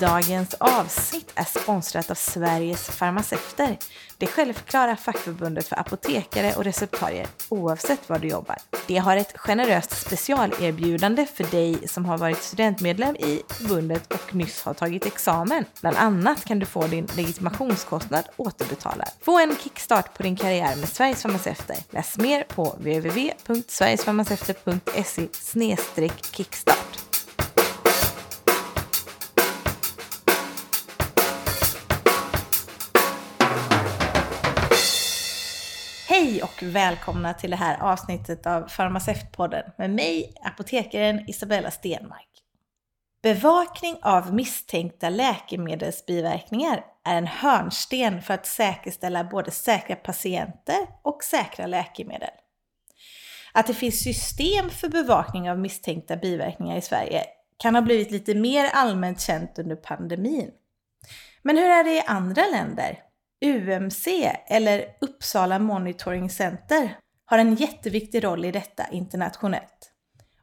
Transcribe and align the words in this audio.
Dagens 0.00 0.54
avsnitt 0.54 1.32
är 1.34 1.44
sponsrat 1.44 2.10
av 2.10 2.14
Sveriges 2.14 2.88
farmaceuter, 2.88 3.78
det 4.18 4.26
självklara 4.26 4.96
fackförbundet 4.96 5.68
för 5.68 5.80
apotekare 5.80 6.54
och 6.56 6.64
receptarier 6.64 7.26
oavsett 7.48 8.08
var 8.08 8.18
du 8.18 8.28
jobbar. 8.28 8.56
Det 8.86 8.96
har 8.96 9.16
ett 9.16 9.38
generöst 9.38 10.06
specialerbjudande 10.06 11.26
för 11.26 11.44
dig 11.44 11.88
som 11.88 12.04
har 12.04 12.18
varit 12.18 12.42
studentmedlem 12.42 13.16
i 13.16 13.42
förbundet 13.48 14.12
och 14.12 14.34
nyss 14.34 14.62
har 14.62 14.74
tagit 14.74 15.06
examen. 15.06 15.64
Bland 15.80 15.96
annat 15.96 16.44
kan 16.44 16.58
du 16.58 16.66
få 16.66 16.86
din 16.86 17.08
legitimationskostnad 17.16 18.24
återbetalad. 18.36 19.08
Få 19.20 19.38
en 19.38 19.56
kickstart 19.56 20.16
på 20.16 20.22
din 20.22 20.36
karriär 20.36 20.76
med 20.76 20.88
Sveriges 20.88 21.22
farmaceuter. 21.22 21.76
Läs 21.90 22.18
mer 22.18 22.44
på 22.44 22.64
www.sverigesfarmaceuter.se 22.64 25.28
kickstart. 26.32 27.09
Hej 36.20 36.42
och 36.42 36.62
välkomna 36.62 37.34
till 37.34 37.50
det 37.50 37.56
här 37.56 37.82
avsnittet 37.82 38.46
av 38.46 38.68
Farmaceutpodden 38.68 39.64
med 39.78 39.90
mig, 39.90 40.34
apotekaren 40.42 41.30
Isabella 41.30 41.70
Stenmark. 41.70 42.28
Bevakning 43.22 43.96
av 44.02 44.34
misstänkta 44.34 45.08
läkemedelsbiverkningar 45.08 46.84
är 47.04 47.16
en 47.16 47.26
hörnsten 47.26 48.22
för 48.22 48.34
att 48.34 48.46
säkerställa 48.46 49.24
både 49.24 49.50
säkra 49.50 49.96
patienter 49.96 50.86
och 51.02 51.22
säkra 51.22 51.66
läkemedel. 51.66 52.30
Att 53.52 53.66
det 53.66 53.74
finns 53.74 54.04
system 54.04 54.70
för 54.70 54.88
bevakning 54.88 55.50
av 55.50 55.58
misstänkta 55.58 56.16
biverkningar 56.16 56.76
i 56.76 56.82
Sverige 56.82 57.24
kan 57.56 57.74
ha 57.74 57.82
blivit 57.82 58.10
lite 58.10 58.34
mer 58.34 58.70
allmänt 58.72 59.20
känt 59.20 59.58
under 59.58 59.76
pandemin. 59.76 60.50
Men 61.42 61.56
hur 61.56 61.70
är 61.70 61.84
det 61.84 61.96
i 61.96 62.02
andra 62.06 62.42
länder? 62.46 63.09
UMC, 63.44 64.06
eller 64.46 64.84
Uppsala 65.00 65.58
Monitoring 65.58 66.30
Center, 66.30 66.96
har 67.24 67.38
en 67.38 67.54
jätteviktig 67.54 68.24
roll 68.24 68.44
i 68.44 68.50
detta 68.50 68.88
internationellt. 68.88 69.92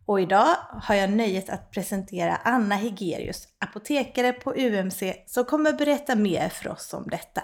Och 0.06 0.22
idag 0.22 0.56
har 0.70 0.96
jag 0.96 1.10
nöjet 1.10 1.50
att 1.50 1.72
presentera 1.72 2.36
Anna 2.36 2.76
Hegerius, 2.76 3.48
apotekare 3.66 4.34
på 4.34 4.54
UMC, 4.56 5.24
som 5.26 5.46
kommer 5.46 5.74
berätta 5.74 6.16
mer 6.16 6.50
för 6.50 6.70
oss 6.70 6.94
om 6.94 7.04
detta. 7.08 7.42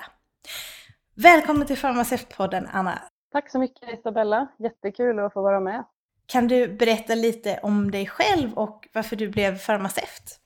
Välkommen 1.16 1.68
till 1.68 1.78
Farmaceutpodden 1.78 2.68
Anna! 2.72 3.02
Tack 3.32 3.52
så 3.52 3.60
mycket 3.60 4.00
Isabella, 4.00 4.48
jättekul 4.60 5.20
att 5.20 5.34
få 5.34 5.42
vara 5.42 5.60
med. 5.60 5.86
Kan 6.26 6.48
du 6.48 6.68
berätta 6.68 7.16
lite 7.16 7.60
om 7.64 7.92
dig 7.92 8.08
själv 8.08 8.54
och 8.54 8.88
varför 8.94 9.16
du 9.16 9.30
blev 9.30 9.58
farmaceut? 9.58 10.40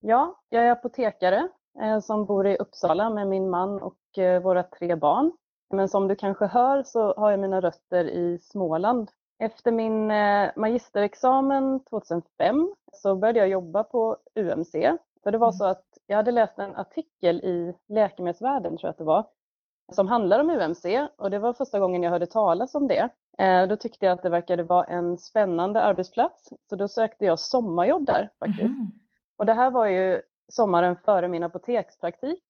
Ja, 0.00 0.40
jag 0.48 0.64
är 0.64 0.70
apotekare 0.70 1.48
som 2.02 2.24
bor 2.24 2.46
i 2.46 2.56
Uppsala 2.56 3.10
med 3.10 3.28
min 3.28 3.50
man 3.50 3.82
och 3.82 3.96
Eh, 4.18 4.40
våra 4.40 4.62
tre 4.62 4.94
barn. 4.94 5.32
Men 5.70 5.88
som 5.88 6.08
du 6.08 6.16
kanske 6.16 6.46
hör 6.46 6.82
så 6.82 7.14
har 7.14 7.30
jag 7.30 7.40
mina 7.40 7.60
rötter 7.60 8.04
i 8.04 8.38
Småland. 8.38 9.10
Efter 9.38 9.72
min 9.72 10.10
eh, 10.10 10.50
magisterexamen 10.56 11.84
2005 11.84 12.74
så 12.92 13.16
började 13.16 13.38
jag 13.38 13.48
jobba 13.48 13.84
på 13.84 14.16
UMC. 14.34 14.96
För 15.22 15.32
det 15.32 15.38
var 15.38 15.48
mm. 15.48 15.52
så 15.52 15.64
att 15.64 15.84
jag 16.06 16.16
hade 16.16 16.30
läst 16.30 16.58
en 16.58 16.76
artikel 16.76 17.36
i 17.36 17.74
Läkemedelsvärlden, 17.88 18.76
tror 18.76 18.88
jag 18.88 18.90
att 18.90 18.98
det 18.98 19.04
var, 19.04 19.26
som 19.92 20.08
handlar 20.08 20.40
om 20.40 20.50
UMC 20.50 21.08
och 21.16 21.30
det 21.30 21.38
var 21.38 21.52
första 21.52 21.78
gången 21.78 22.02
jag 22.02 22.10
hörde 22.10 22.26
talas 22.26 22.74
om 22.74 22.88
det. 22.88 23.08
Eh, 23.38 23.66
då 23.66 23.76
tyckte 23.76 24.06
jag 24.06 24.12
att 24.12 24.22
det 24.22 24.28
verkade 24.28 24.62
vara 24.62 24.84
en 24.84 25.18
spännande 25.18 25.82
arbetsplats 25.82 26.48
så 26.68 26.76
då 26.76 26.88
sökte 26.88 27.24
jag 27.24 27.38
sommarjobb 27.38 28.06
där 28.06 28.30
faktiskt. 28.38 28.60
Mm. 28.60 28.90
Och 29.36 29.46
det 29.46 29.54
här 29.54 29.70
var 29.70 29.86
ju 29.86 30.22
sommaren 30.48 30.96
före 30.96 31.28
min 31.28 31.42
apotekspraktik 31.42 32.44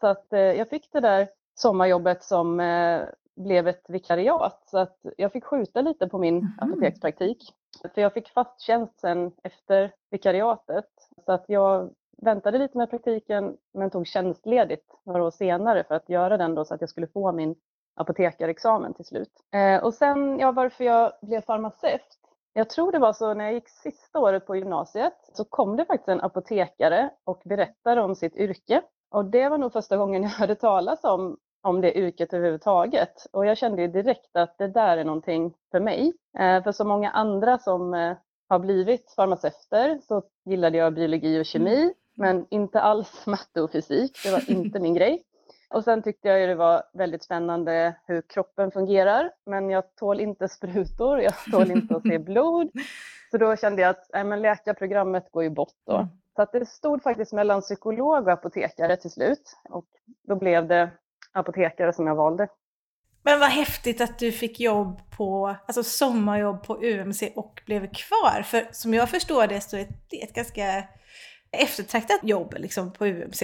så 0.00 0.06
att 0.06 0.32
eh, 0.32 0.40
jag 0.40 0.68
fick 0.68 0.92
det 0.92 1.00
där 1.00 1.28
sommarjobbet 1.54 2.24
som 2.24 2.60
eh, 2.60 3.02
blev 3.36 3.68
ett 3.68 3.84
vikariat. 3.88 4.62
Så 4.66 4.78
att 4.78 4.98
jag 5.16 5.32
fick 5.32 5.44
skjuta 5.44 5.80
lite 5.80 6.08
på 6.08 6.18
min 6.18 6.38
mm. 6.38 6.52
apotekspraktik. 6.58 7.52
För 7.94 8.00
jag 8.00 8.12
fick 8.12 8.28
fast 8.28 8.60
tjänst 8.60 9.00
sen 9.00 9.32
efter 9.42 9.92
vikariatet. 10.10 10.88
Så 11.24 11.32
att 11.32 11.44
jag 11.48 11.90
väntade 12.22 12.58
lite 12.58 12.78
med 12.78 12.90
praktiken 12.90 13.56
men 13.74 13.90
tog 13.90 14.06
tjänstledigt 14.06 14.92
några 15.04 15.22
år 15.22 15.30
senare 15.30 15.84
för 15.84 15.94
att 15.94 16.08
göra 16.08 16.36
den 16.36 16.54
då 16.54 16.64
så 16.64 16.74
att 16.74 16.80
jag 16.80 16.90
skulle 16.90 17.06
få 17.06 17.32
min 17.32 17.54
apotekarexamen 17.94 18.94
till 18.94 19.04
slut. 19.04 19.32
Eh, 19.54 19.84
och 19.84 19.94
sen, 19.94 20.38
ja 20.38 20.52
varför 20.52 20.84
jag 20.84 21.12
blev 21.22 21.40
farmaceut. 21.40 22.18
Jag 22.52 22.70
tror 22.70 22.92
det 22.92 22.98
var 22.98 23.12
så 23.12 23.34
när 23.34 23.44
jag 23.44 23.54
gick 23.54 23.68
sista 23.68 24.18
året 24.18 24.46
på 24.46 24.56
gymnasiet 24.56 25.14
så 25.32 25.44
kom 25.44 25.76
det 25.76 25.84
faktiskt 25.84 26.08
en 26.08 26.20
apotekare 26.20 27.10
och 27.24 27.42
berättade 27.44 28.02
om 28.02 28.14
sitt 28.14 28.36
yrke 28.36 28.82
och 29.10 29.24
det 29.24 29.48
var 29.48 29.58
nog 29.58 29.72
första 29.72 29.96
gången 29.96 30.22
jag 30.22 30.30
hörde 30.38 30.54
talas 30.54 31.04
om, 31.04 31.36
om 31.62 31.80
det 31.80 31.98
yrket 31.98 32.32
överhuvudtaget. 32.32 33.26
Och 33.32 33.46
jag 33.46 33.58
kände 33.58 33.82
ju 33.82 33.88
direkt 33.88 34.36
att 34.36 34.58
det 34.58 34.68
där 34.68 34.96
är 34.96 35.04
någonting 35.04 35.54
för 35.70 35.80
mig. 35.80 36.12
Eh, 36.38 36.62
för 36.62 36.72
så 36.72 36.84
många 36.84 37.10
andra 37.10 37.58
som 37.58 37.94
eh, 37.94 38.16
har 38.48 38.58
blivit 38.58 39.12
farmaceuter 39.16 40.00
så 40.08 40.22
gillade 40.44 40.78
jag 40.78 40.94
biologi 40.94 41.40
och 41.40 41.46
kemi, 41.46 41.82
mm. 41.82 41.94
men 42.14 42.46
inte 42.50 42.80
alls 42.80 43.22
matte 43.26 43.62
och 43.62 43.70
fysik. 43.70 44.18
Det 44.24 44.30
var 44.30 44.50
inte 44.50 44.80
min 44.80 44.94
grej. 44.94 45.22
Och 45.70 45.84
sen 45.84 46.02
tyckte 46.02 46.28
jag 46.28 46.40
ju 46.40 46.46
det 46.46 46.54
var 46.54 46.82
väldigt 46.92 47.24
spännande 47.24 47.94
hur 48.06 48.22
kroppen 48.22 48.70
fungerar, 48.70 49.30
men 49.46 49.70
jag 49.70 49.96
tål 49.96 50.20
inte 50.20 50.48
sprutor, 50.48 51.20
jag 51.20 51.34
tål 51.50 51.70
inte 51.70 51.96
att 51.96 52.02
se 52.02 52.18
blod. 52.18 52.70
Så 53.30 53.38
då 53.38 53.56
kände 53.56 53.82
jag 53.82 53.90
att 53.90 54.14
äh, 54.14 54.24
men 54.24 54.42
läkarprogrammet 54.42 55.30
går 55.30 55.42
ju 55.42 55.50
bort 55.50 55.74
då. 55.86 55.96
Mm. 55.96 56.08
Så 56.36 56.42
att 56.42 56.52
det 56.52 56.66
stod 56.66 57.02
faktiskt 57.02 57.32
mellan 57.32 57.60
psykolog 57.60 58.26
och 58.26 58.32
apotekare 58.32 58.96
till 58.96 59.10
slut 59.10 59.56
och 59.68 59.86
då 60.28 60.36
blev 60.36 60.68
det 60.68 60.90
apotekare 61.32 61.92
som 61.92 62.06
jag 62.06 62.14
valde. 62.14 62.48
Men 63.22 63.40
vad 63.40 63.48
häftigt 63.48 64.00
att 64.00 64.18
du 64.18 64.32
fick 64.32 64.60
jobb 64.60 65.00
på, 65.16 65.56
alltså 65.66 65.82
sommarjobb 65.82 66.62
på 66.62 66.76
UMC 66.76 67.32
och 67.36 67.62
blev 67.66 67.92
kvar. 67.92 68.42
För 68.42 68.68
som 68.72 68.94
jag 68.94 69.10
förstår 69.10 69.46
det 69.46 69.60
så 69.60 69.76
är 69.76 69.88
det 70.10 70.22
ett 70.22 70.34
ganska 70.34 70.84
eftertraktat 71.50 72.20
jobb 72.22 72.54
liksom 72.58 72.92
på 72.92 73.06
UMC. 73.06 73.42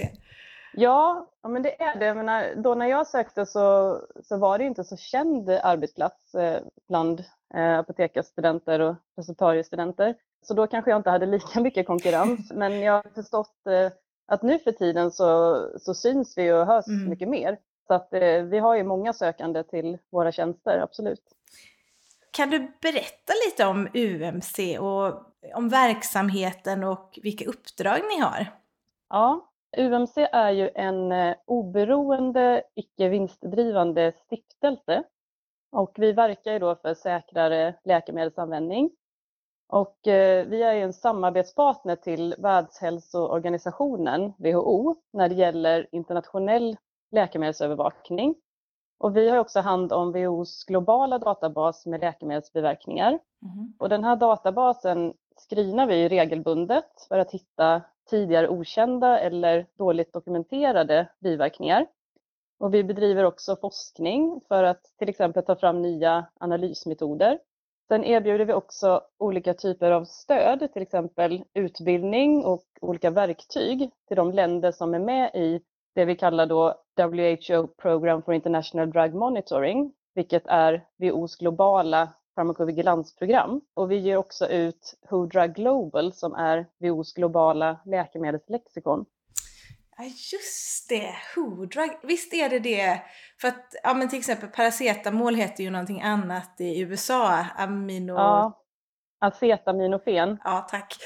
Ja, 0.76 1.30
men 1.48 1.62
det 1.62 1.82
är 1.82 1.98
det. 1.98 2.14
Men 2.14 2.62
då 2.62 2.74
när 2.74 2.86
jag 2.86 3.06
sökte 3.06 3.46
så, 3.46 3.98
så 4.22 4.36
var 4.36 4.58
det 4.58 4.64
inte 4.64 4.84
så 4.84 4.96
känd 4.96 5.50
arbetsplats 5.50 6.34
eh, 6.34 6.62
bland 6.88 7.24
eh, 7.54 7.78
apotekarstudenter 7.78 8.80
och 8.80 8.96
receptariestudenter. 9.16 10.14
Så 10.42 10.54
då 10.54 10.66
kanske 10.66 10.90
jag 10.90 10.98
inte 10.98 11.10
hade 11.10 11.26
lika 11.26 11.60
mycket 11.60 11.86
konkurrens. 11.86 12.52
Men 12.54 12.80
jag 12.80 12.92
har 12.92 13.10
förstått 13.14 13.66
eh, 13.66 13.92
att 14.26 14.42
nu 14.42 14.58
för 14.58 14.72
tiden 14.72 15.10
så, 15.10 15.58
så 15.78 15.94
syns 15.94 16.38
vi 16.38 16.52
och 16.52 16.66
hörs 16.66 16.86
mm. 16.86 17.10
mycket 17.10 17.28
mer. 17.28 17.58
Så 17.86 17.94
att 17.94 18.08
vi 18.50 18.58
har 18.58 18.76
ju 18.76 18.84
många 18.84 19.12
sökande 19.12 19.62
till 19.62 19.98
våra 20.10 20.32
tjänster, 20.32 20.78
absolut. 20.78 21.22
Kan 22.30 22.50
du 22.50 22.58
berätta 22.58 23.32
lite 23.46 23.64
om 23.64 23.88
UMC 23.94 24.78
och 24.78 25.22
om 25.54 25.68
verksamheten 25.68 26.84
och 26.84 27.18
vilka 27.22 27.44
uppdrag 27.44 28.00
ni 28.08 28.20
har? 28.20 28.46
Ja, 29.08 29.53
UMC 29.78 30.28
är 30.32 30.50
ju 30.50 30.70
en 30.74 31.12
eh, 31.12 31.34
oberoende, 31.46 32.62
icke 32.74 33.08
vinstdrivande 33.08 34.12
stiftelse 34.12 35.02
och 35.72 35.94
vi 35.96 36.12
verkar 36.12 36.60
då 36.60 36.74
för 36.74 36.94
säkrare 36.94 37.74
läkemedelsanvändning 37.84 38.90
och 39.68 40.06
eh, 40.06 40.46
vi 40.46 40.62
är 40.62 40.74
en 40.74 40.92
samarbetspartner 40.92 41.96
till 41.96 42.34
Världshälsoorganisationen, 42.38 44.32
WHO, 44.38 44.96
när 45.12 45.28
det 45.28 45.34
gäller 45.34 45.86
internationell 45.92 46.76
läkemedelsövervakning. 47.10 48.34
Och 48.98 49.16
vi 49.16 49.28
har 49.28 49.38
också 49.38 49.60
hand 49.60 49.92
om 49.92 50.12
WHOs 50.12 50.64
globala 50.64 51.18
databas 51.18 51.86
med 51.86 52.00
läkemedelsbiverkningar. 52.00 53.18
Mm. 53.42 53.74
Och 53.78 53.88
den 53.88 54.04
här 54.04 54.16
databasen 54.16 55.14
screenar 55.48 55.86
vi 55.86 56.08
regelbundet 56.08 57.06
för 57.08 57.18
att 57.18 57.30
hitta 57.30 57.82
tidigare 58.10 58.48
okända 58.48 59.20
eller 59.20 59.66
dåligt 59.78 60.12
dokumenterade 60.12 61.08
biverkningar. 61.20 61.86
Och 62.58 62.74
vi 62.74 62.84
bedriver 62.84 63.24
också 63.24 63.56
forskning 63.56 64.40
för 64.48 64.64
att 64.64 64.82
till 64.98 65.08
exempel 65.08 65.44
ta 65.44 65.56
fram 65.56 65.82
nya 65.82 66.26
analysmetoder 66.40 67.38
Sen 67.88 68.04
erbjuder 68.04 68.44
vi 68.44 68.52
också 68.52 69.00
olika 69.18 69.54
typer 69.54 69.90
av 69.90 70.04
stöd, 70.04 70.72
till 70.72 70.82
exempel 70.82 71.44
utbildning 71.54 72.44
och 72.44 72.64
olika 72.80 73.10
verktyg 73.10 73.90
till 74.08 74.16
de 74.16 74.32
länder 74.32 74.72
som 74.72 74.94
är 74.94 74.98
med 74.98 75.30
i 75.34 75.60
det 75.94 76.04
vi 76.04 76.16
kallar 76.16 76.46
då 76.46 76.74
WHO 76.96 77.66
Program 77.66 78.22
for 78.22 78.34
International 78.34 78.90
Drug 78.90 79.14
Monitoring, 79.14 79.92
vilket 80.14 80.46
är 80.46 80.86
WHOs 80.96 81.36
globala 81.36 82.08
farmakovigilansprogram. 82.34 83.60
Och 83.74 83.90
vi 83.90 83.96
ger 83.96 84.16
också 84.16 84.46
ut 84.48 84.94
WHO 85.10 85.26
Drug 85.26 85.54
Global 85.54 86.12
som 86.12 86.34
är 86.34 86.66
WHOs 86.78 87.12
globala 87.12 87.80
läkemedelslexikon. 87.84 89.04
Ja 89.96 90.04
just 90.04 90.88
det, 90.88 91.14
Hoodrug. 91.34 91.90
Visst 92.02 92.34
är 92.34 92.48
det 92.48 92.58
det? 92.58 93.02
För 93.40 93.48
att 93.48 93.74
ja, 93.82 93.94
men 93.94 94.08
till 94.08 94.18
exempel 94.18 94.48
paracetamol 94.48 95.34
heter 95.34 95.64
ju 95.64 95.70
någonting 95.70 96.02
annat 96.02 96.60
i 96.60 96.80
USA. 96.80 97.46
Amino... 97.56 98.14
Ja, 98.14 98.62
acetaminofen. 99.20 100.38
Ja 100.44 100.66
tack. 100.70 100.96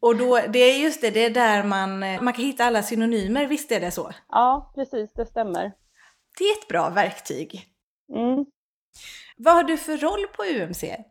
Och 0.00 0.16
då, 0.16 0.40
det 0.48 0.58
är 0.58 0.78
just 0.78 1.00
det, 1.00 1.10
det 1.10 1.24
är 1.24 1.30
där 1.30 1.64
man, 1.64 1.98
man 1.98 2.32
kan 2.32 2.44
hitta 2.44 2.64
alla 2.64 2.82
synonymer, 2.82 3.46
visst 3.46 3.72
är 3.72 3.80
det 3.80 3.90
så? 3.90 4.12
Ja, 4.28 4.72
precis, 4.74 5.12
det 5.12 5.26
stämmer. 5.26 5.72
Det 6.38 6.44
är 6.44 6.58
ett 6.58 6.68
bra 6.68 6.90
verktyg. 6.90 7.66
Mm. 8.14 8.46
Vad 9.38 9.54
har 9.54 9.64
du 9.64 9.76
för 9.76 9.96
roll 9.96 10.26
på 10.36 10.62
UMC? 10.62 11.04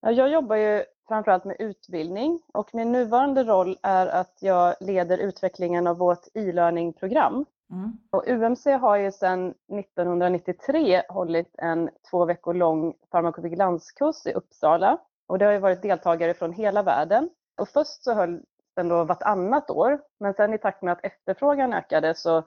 Ja, 0.00 0.10
jag 0.10 0.28
jobbar 0.28 0.56
ju 0.56 0.84
framförallt 1.08 1.44
med 1.44 1.56
utbildning 1.58 2.40
och 2.52 2.74
min 2.74 2.92
nuvarande 2.92 3.44
roll 3.44 3.78
är 3.82 4.06
att 4.06 4.38
jag 4.40 4.74
leder 4.80 5.18
utvecklingen 5.18 5.86
av 5.86 5.98
vårt 5.98 6.26
e-learning-program. 6.34 7.44
Mm. 7.70 7.98
Och 8.10 8.24
UMC 8.28 8.66
har 8.66 8.96
ju 8.96 9.12
sedan 9.12 9.48
1993 9.48 11.02
hållit 11.08 11.54
en 11.58 11.90
två 12.10 12.24
veckor 12.24 12.54
lång 12.54 12.94
farmakovigilanskurs 13.12 14.26
i 14.26 14.32
Uppsala 14.32 14.98
och 15.26 15.38
det 15.38 15.44
har 15.44 15.52
ju 15.52 15.58
varit 15.58 15.82
deltagare 15.82 16.34
från 16.34 16.52
hela 16.52 16.82
världen. 16.82 17.30
Och 17.60 17.68
först 17.68 18.04
så 18.04 18.14
höll 18.14 18.42
den 18.76 18.88
då 18.88 19.04
vartannat 19.04 19.70
år, 19.70 20.00
men 20.20 20.34
sen 20.34 20.54
i 20.54 20.58
takt 20.58 20.82
med 20.82 20.92
att 20.92 21.04
efterfrågan 21.04 21.72
ökade 21.72 22.14
så 22.14 22.42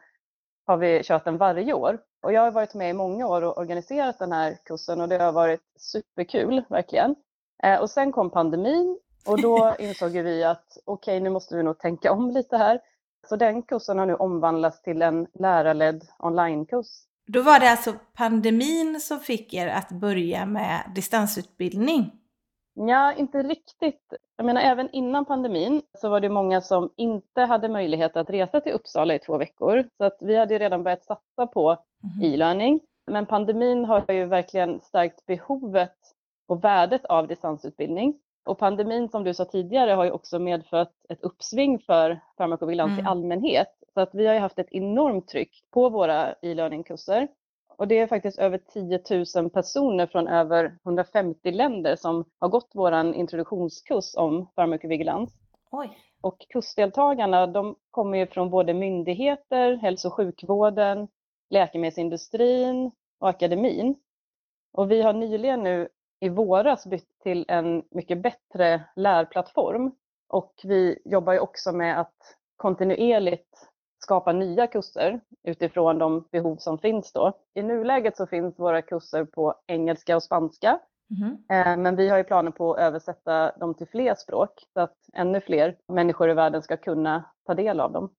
har 0.66 0.78
vi 0.78 1.02
kört 1.04 1.26
den 1.26 1.38
varje 1.38 1.74
år. 1.74 2.00
Och 2.24 2.34
jag 2.34 2.42
har 2.42 2.52
varit 2.52 2.74
med 2.74 2.90
i 2.90 2.94
många 2.94 3.28
år 3.28 3.42
och 3.42 3.58
organiserat 3.58 4.20
den 4.20 4.32
här 4.32 4.58
kursen 4.66 5.02
och 5.02 5.08
det 5.08 5.18
har 5.18 5.32
varit 5.32 5.62
superkul, 5.80 6.64
verkligen. 6.70 7.16
Eh, 7.64 7.82
och 7.82 7.90
sen 7.90 8.12
kom 8.12 8.30
pandemin 8.30 9.00
och 9.26 9.42
då 9.42 9.76
insåg 9.80 10.12
vi 10.12 10.44
att 10.44 10.78
okej, 10.86 11.18
okay, 11.18 11.24
nu 11.24 11.30
måste 11.30 11.58
vi 11.58 11.64
nog 11.64 11.80
tänka 11.80 12.12
om 12.12 12.32
lite 12.32 12.58
här. 12.58 12.80
Så 13.30 13.36
den 13.36 13.62
kursen 13.62 14.00
har 14.00 14.06
nu 14.06 14.16
omvandlats 14.16 14.82
till 14.82 15.02
en 15.02 15.28
lärarledd 15.34 16.08
onlinekurs. 16.20 16.88
Då 17.28 17.42
var 17.42 17.60
det 17.60 17.72
alltså 17.72 17.94
pandemin 18.14 19.00
som 19.00 19.20
fick 19.20 19.54
er 19.54 19.68
att 19.68 19.90
börja 19.90 20.46
med 20.46 20.92
distansutbildning? 20.96 22.12
Ja, 22.74 23.14
inte 23.14 23.44
riktigt. 23.44 24.14
Jag 24.38 24.46
menar, 24.46 24.62
även 24.62 24.90
innan 24.92 25.26
pandemin 25.26 25.82
så 25.98 26.10
var 26.10 26.20
det 26.20 26.30
många 26.30 26.62
som 26.62 26.90
inte 26.96 27.42
hade 27.42 27.70
möjlighet 27.70 28.18
att 28.18 28.30
resa 28.30 28.62
till 28.62 28.74
Uppsala 28.74 29.16
i 29.16 29.20
två 29.20 29.38
veckor. 29.38 29.90
Så 29.98 30.04
att 30.04 30.18
vi 30.22 30.36
hade 30.36 30.58
redan 30.58 30.84
börjat 30.84 31.04
satsa 31.04 31.48
på 31.48 31.78
mm. 32.04 32.34
e-learning. 32.34 32.80
Men 33.12 33.26
pandemin 33.26 33.86
har 33.86 34.04
ju 34.10 34.26
verkligen 34.26 34.82
stärkt 34.82 35.26
behovet 35.26 35.96
och 36.48 36.64
värdet 36.64 37.06
av 37.06 37.28
distansutbildning. 37.28 38.20
Och 38.46 38.58
pandemin 38.58 39.10
som 39.10 39.24
du 39.24 39.34
sa 39.34 39.46
tidigare 39.46 39.92
har 39.92 40.06
ju 40.06 40.12
också 40.12 40.40
medfört 40.40 40.92
ett 41.10 41.22
uppsving 41.22 41.80
för 41.80 42.20
farmakovigilans 42.38 42.92
mm. 42.92 43.06
i 43.06 43.08
allmänhet. 43.10 43.74
Så 43.94 44.02
att 44.02 44.10
vi 44.14 44.28
har 44.28 44.34
ju 44.34 44.40
haft 44.40 44.60
ett 44.60 44.72
enormt 44.72 45.28
tryck 45.28 45.64
på 45.72 45.90
våra 45.90 46.34
e-learningkurser. 46.42 47.28
Och 47.78 47.88
det 47.88 48.00
är 48.00 48.08
faktiskt 48.08 48.40
över 48.40 48.58
10 48.58 49.02
000 49.42 49.50
personer 49.50 50.08
från 50.08 50.28
över 50.28 50.78
150 50.86 51.52
länder 51.52 51.96
som 51.96 52.26
har 52.40 52.50
gått 52.50 52.72
vår 52.74 53.16
introduktionskurs 53.16 54.16
om 54.16 54.48
farmakovigilans. 54.56 55.34
Oj. 55.72 55.98
Och 56.22 56.46
kursdeltagarna 56.50 57.48
de 57.48 57.76
kommer 57.92 58.18
ju 58.18 58.28
från 58.28 58.50
både 58.50 58.74
myndigheter, 58.74 59.76
hälso 59.76 60.08
och 60.08 60.14
sjukvården, 60.14 61.08
läkemedelsindustrin 61.50 62.92
och 63.20 63.30
akademin. 63.30 63.96
Och 64.74 64.92
vi 64.92 65.02
har 65.02 65.14
nyligen 65.14 65.64
nu 65.64 65.90
i 66.20 66.30
våras 66.30 66.86
bytt 66.86 67.20
till 67.24 67.46
en 67.48 67.84
mycket 67.92 68.22
bättre 68.22 68.82
lärplattform 68.96 69.92
och 70.28 70.54
vi 70.64 71.00
jobbar 71.06 71.34
ju 71.34 71.40
också 71.40 71.72
med 71.72 72.00
att 72.00 72.38
kontinuerligt 72.56 73.70
skapa 74.06 74.32
nya 74.32 74.68
kurser 74.68 75.20
utifrån 75.44 76.00
de 76.00 76.28
behov 76.32 76.58
som 76.58 76.78
finns 76.78 77.12
då. 77.12 77.34
I 77.54 77.64
nuläget 77.64 78.18
så 78.18 78.28
finns 78.28 78.60
våra 78.60 78.82
kurser 78.82 79.26
på 79.26 79.56
engelska 79.68 80.16
och 80.16 80.24
spanska. 80.24 80.80
Mm. 81.10 81.82
Men 81.82 81.96
vi 81.96 82.10
har 82.10 82.18
ju 82.18 82.24
planer 82.24 82.52
på 82.52 82.74
att 82.74 82.80
översätta 82.80 83.52
dem 83.52 83.74
till 83.74 83.88
fler 83.88 84.16
språk 84.16 84.52
så 84.74 84.80
att 84.80 84.96
ännu 85.14 85.42
fler 85.42 85.76
människor 85.88 86.30
i 86.30 86.34
världen 86.34 86.62
ska 86.62 86.78
kunna 86.78 87.24
ta 87.46 87.54
del 87.54 87.80
av 87.80 87.92
dem. 87.92 88.10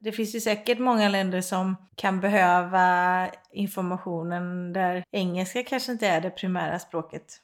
Det 0.00 0.12
finns 0.12 0.34
ju 0.34 0.40
säkert 0.40 0.78
många 0.78 1.08
länder 1.08 1.40
som 1.40 1.76
kan 1.94 2.20
behöva 2.20 3.28
informationen 3.50 4.72
där 4.72 5.04
engelska 5.10 5.62
kanske 5.62 5.92
inte 5.92 6.06
är 6.06 6.20
det 6.20 6.30
primära 6.30 6.78
språket. 6.78 7.40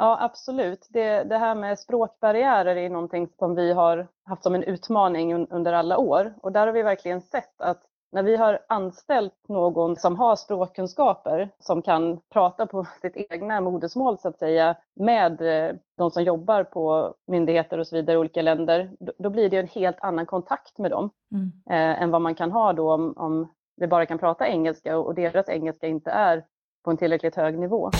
Ja, 0.00 0.18
absolut. 0.20 0.86
Det, 0.90 1.24
det 1.24 1.38
här 1.38 1.54
med 1.54 1.78
språkbarriärer 1.78 2.76
är 2.76 2.90
någonting 2.90 3.28
som 3.38 3.54
vi 3.54 3.72
har 3.72 4.08
haft 4.24 4.42
som 4.42 4.54
en 4.54 4.62
utmaning 4.62 5.46
under 5.50 5.72
alla 5.72 5.98
år 5.98 6.34
och 6.42 6.52
där 6.52 6.66
har 6.66 6.74
vi 6.74 6.82
verkligen 6.82 7.20
sett 7.20 7.60
att 7.60 7.82
när 8.12 8.22
vi 8.22 8.36
har 8.36 8.58
anställt 8.68 9.48
någon 9.48 9.96
som 9.96 10.16
har 10.16 10.36
språkkunskaper, 10.36 11.50
som 11.58 11.82
kan 11.82 12.20
prata 12.32 12.66
på 12.66 12.86
sitt 13.02 13.16
egna 13.16 13.60
modersmål 13.60 14.18
så 14.18 14.28
att 14.28 14.38
säga, 14.38 14.76
med 14.96 15.40
eh, 15.40 15.76
de 15.96 16.10
som 16.10 16.22
jobbar 16.22 16.64
på 16.64 17.14
myndigheter 17.26 17.78
och 17.78 17.86
så 17.86 17.96
vidare 17.96 18.14
i 18.14 18.18
olika 18.18 18.42
länder, 18.42 18.90
då 19.18 19.30
blir 19.30 19.50
det 19.50 19.56
en 19.56 19.68
helt 19.68 20.00
annan 20.00 20.26
kontakt 20.26 20.78
med 20.78 20.90
dem 20.90 21.10
mm. 21.32 21.52
eh, 21.70 22.02
än 22.02 22.10
vad 22.10 22.22
man 22.22 22.34
kan 22.34 22.52
ha 22.52 22.72
då 22.72 22.92
om, 22.92 23.14
om 23.16 23.54
vi 23.76 23.86
bara 23.86 24.06
kan 24.06 24.18
prata 24.18 24.48
engelska 24.48 24.98
och 24.98 25.14
deras 25.14 25.48
engelska 25.48 25.86
inte 25.86 26.10
är 26.10 26.44
på 26.84 26.90
en 26.90 26.96
tillräckligt 26.96 27.36
hög 27.36 27.58
nivå. 27.58 27.90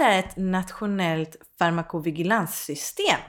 Vad 0.00 0.08
är 0.08 0.18
ett 0.18 0.36
nationellt 0.36 1.36
farmakovigilanssystem? 1.58 3.20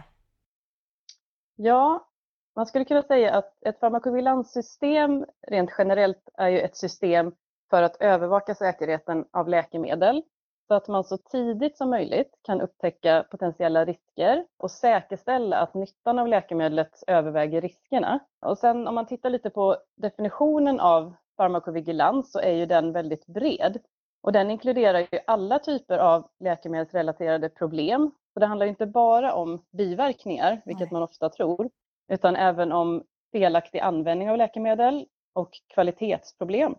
Ja, 1.55 2.07
man 2.55 2.65
skulle 2.65 2.85
kunna 2.85 3.03
säga 3.03 3.33
att 3.33 3.63
ett 3.65 3.79
farmakovigilanssystem 3.79 5.25
rent 5.47 5.69
generellt 5.77 6.29
är 6.33 6.49
ju 6.49 6.59
ett 6.59 6.77
system 6.77 7.31
för 7.69 7.83
att 7.83 8.01
övervaka 8.01 8.55
säkerheten 8.55 9.25
av 9.31 9.49
läkemedel 9.49 10.23
så 10.67 10.73
att 10.73 10.87
man 10.87 11.03
så 11.03 11.17
tidigt 11.17 11.77
som 11.77 11.89
möjligt 11.89 12.31
kan 12.41 12.61
upptäcka 12.61 13.25
potentiella 13.31 13.85
risker 13.85 14.45
och 14.57 14.71
säkerställa 14.71 15.57
att 15.57 15.73
nyttan 15.73 16.19
av 16.19 16.27
läkemedlet 16.27 17.03
överväger 17.07 17.61
riskerna. 17.61 18.19
Och 18.45 18.57
sen 18.57 18.87
om 18.87 18.95
man 18.95 19.07
tittar 19.07 19.29
lite 19.29 19.49
på 19.49 19.77
definitionen 19.95 20.79
av 20.79 21.13
farmakovigilans 21.37 22.31
så 22.31 22.39
är 22.39 22.53
ju 22.53 22.65
den 22.65 22.91
väldigt 22.91 23.25
bred. 23.25 23.79
Och 24.21 24.31
den 24.31 24.51
inkluderar 24.51 24.99
ju 24.99 25.19
alla 25.27 25.59
typer 25.59 25.97
av 25.97 26.27
läkemedelsrelaterade 26.39 27.49
problem. 27.49 28.11
Så 28.33 28.39
det 28.39 28.45
handlar 28.45 28.65
inte 28.65 28.85
bara 28.85 29.33
om 29.33 29.65
biverkningar, 29.71 30.61
vilket 30.65 30.91
Nej. 30.91 30.93
man 30.93 31.03
ofta 31.03 31.29
tror, 31.29 31.69
utan 32.11 32.35
även 32.35 32.71
om 32.71 33.03
felaktig 33.31 33.79
användning 33.79 34.29
av 34.29 34.37
läkemedel 34.37 35.05
och 35.33 35.49
kvalitetsproblem. 35.73 36.75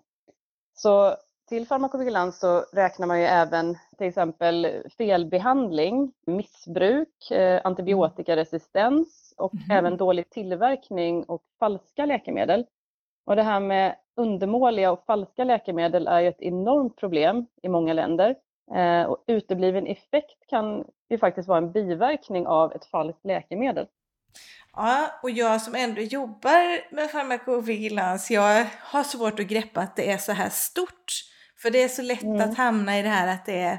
Så 0.74 1.16
till 1.48 1.66
farmakovigilans 1.66 2.38
så 2.38 2.64
räknar 2.72 3.06
man 3.06 3.20
ju 3.20 3.26
även 3.26 3.76
till 3.98 4.06
exempel 4.06 4.82
felbehandling, 4.98 6.12
missbruk, 6.26 7.30
eh, 7.30 7.60
antibiotikaresistens 7.64 9.34
och 9.36 9.54
mm. 9.54 9.70
även 9.70 9.96
dålig 9.96 10.30
tillverkning 10.30 11.24
och 11.24 11.42
falska 11.58 12.06
läkemedel. 12.06 12.66
Och 13.24 13.36
det 13.36 13.42
här 13.42 13.60
med 13.60 13.96
undermåliga 14.16 14.92
och 14.92 15.04
falska 15.06 15.44
läkemedel 15.44 16.06
är 16.06 16.20
ju 16.20 16.28
ett 16.28 16.42
enormt 16.42 16.96
problem 16.96 17.46
i 17.62 17.68
många 17.68 17.92
länder. 17.92 18.34
Eh, 18.74 19.02
och 19.02 19.24
utebliven 19.26 19.86
effekt 19.86 20.46
kan 20.48 20.84
ju 21.10 21.18
faktiskt 21.18 21.48
vara 21.48 21.58
en 21.58 21.72
biverkning 21.72 22.46
av 22.46 22.72
ett 22.72 22.84
falskt 22.84 23.24
läkemedel. 23.24 23.86
Ja, 24.72 25.10
och 25.22 25.30
jag 25.30 25.62
som 25.62 25.74
ändå 25.74 26.00
jobbar 26.00 26.94
med 26.94 27.10
farmakovigilans, 27.10 28.30
jag 28.30 28.66
har 28.80 29.02
svårt 29.02 29.40
att 29.40 29.46
greppa 29.46 29.80
att 29.80 29.96
det 29.96 30.10
är 30.10 30.18
så 30.18 30.32
här 30.32 30.48
stort. 30.48 31.12
För 31.62 31.70
det 31.70 31.82
är 31.82 31.88
så 31.88 32.02
lätt 32.02 32.22
mm. 32.22 32.50
att 32.50 32.56
hamna 32.56 32.98
i 32.98 33.02
det 33.02 33.08
här 33.08 33.34
att 33.34 33.46
det 33.46 33.58
är 33.58 33.78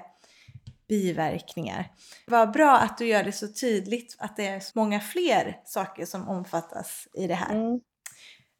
biverkningar. 0.88 1.86
Vad 2.28 2.52
bra 2.52 2.78
att 2.78 2.98
du 2.98 3.06
gör 3.06 3.24
det 3.24 3.32
så 3.32 3.48
tydligt 3.48 4.16
att 4.20 4.36
det 4.38 4.48
är 4.48 4.64
många 4.76 5.00
fler 5.00 5.62
saker 5.66 6.06
som 6.06 6.30
omfattas 6.30 7.08
i 7.14 7.28
det 7.28 7.34
här. 7.34 7.56
Mm. 7.56 7.80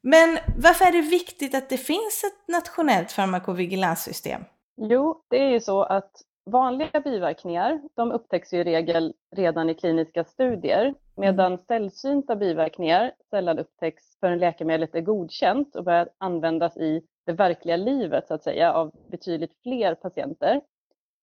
Men 0.04 0.38
varför 0.58 0.86
är 0.86 0.92
det 0.92 1.02
viktigt 1.02 1.56
att 1.56 1.70
det 1.70 1.78
finns 1.78 2.24
ett 2.24 2.48
nationellt 2.48 3.12
farmakovigilanssystem? 3.12 4.42
Jo, 4.76 5.24
det 5.30 5.38
är 5.38 5.50
ju 5.50 5.60
så 5.60 5.84
att 5.84 6.12
vanliga 6.46 7.00
biverkningar, 7.00 7.82
de 7.96 8.12
upptäcks 8.12 8.54
ju 8.54 8.58
i 8.58 8.64
regel 8.64 9.14
redan 9.36 9.70
i 9.70 9.74
kliniska 9.74 10.24
studier, 10.24 10.94
medan 11.16 11.46
mm. 11.46 11.58
sällsynta 11.68 12.36
biverkningar 12.36 13.12
sällan 13.30 13.60
upptäcks 13.60 14.04
förrän 14.20 14.40
läkemedlet 14.40 14.96
är 14.96 15.02
godkänt 15.02 15.76
och 15.76 15.84
börjar 15.84 16.10
användas 16.18 16.78
i 16.78 17.02
det 17.26 17.34
verkliga 17.34 17.78
livet 17.78 18.28
så 18.28 18.34
att 18.34 18.44
säga 18.44 18.74
av 18.74 18.92
betydligt 19.12 19.62
fler 19.64 19.96
patienter. 19.96 20.62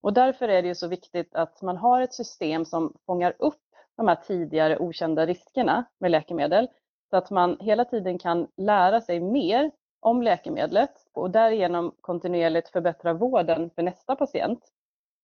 Och 0.03 0.13
därför 0.13 0.49
är 0.49 0.63
det 0.63 0.69
ju 0.69 0.75
så 0.75 0.89
viktigt 0.89 1.35
att 1.35 1.63
man 1.63 1.77
har 1.77 2.01
ett 2.01 2.15
system 2.15 2.65
som 2.65 2.95
fångar 3.07 3.35
upp 3.39 3.61
de 3.97 4.09
här 4.09 4.19
tidigare 4.27 4.79
okända 4.79 5.27
riskerna 5.27 5.85
med 5.99 6.11
läkemedel 6.11 6.69
så 7.11 7.17
att 7.17 7.31
man 7.31 7.57
hela 7.61 7.85
tiden 7.85 8.19
kan 8.19 8.49
lära 8.57 9.01
sig 9.01 9.21
mer 9.21 9.71
om 10.01 10.23
läkemedlet 10.23 11.07
och 11.13 11.31
därigenom 11.31 11.95
kontinuerligt 12.01 12.69
förbättra 12.69 13.13
vården 13.13 13.71
för 13.75 13.83
nästa 13.83 14.17
patient. 14.17 14.65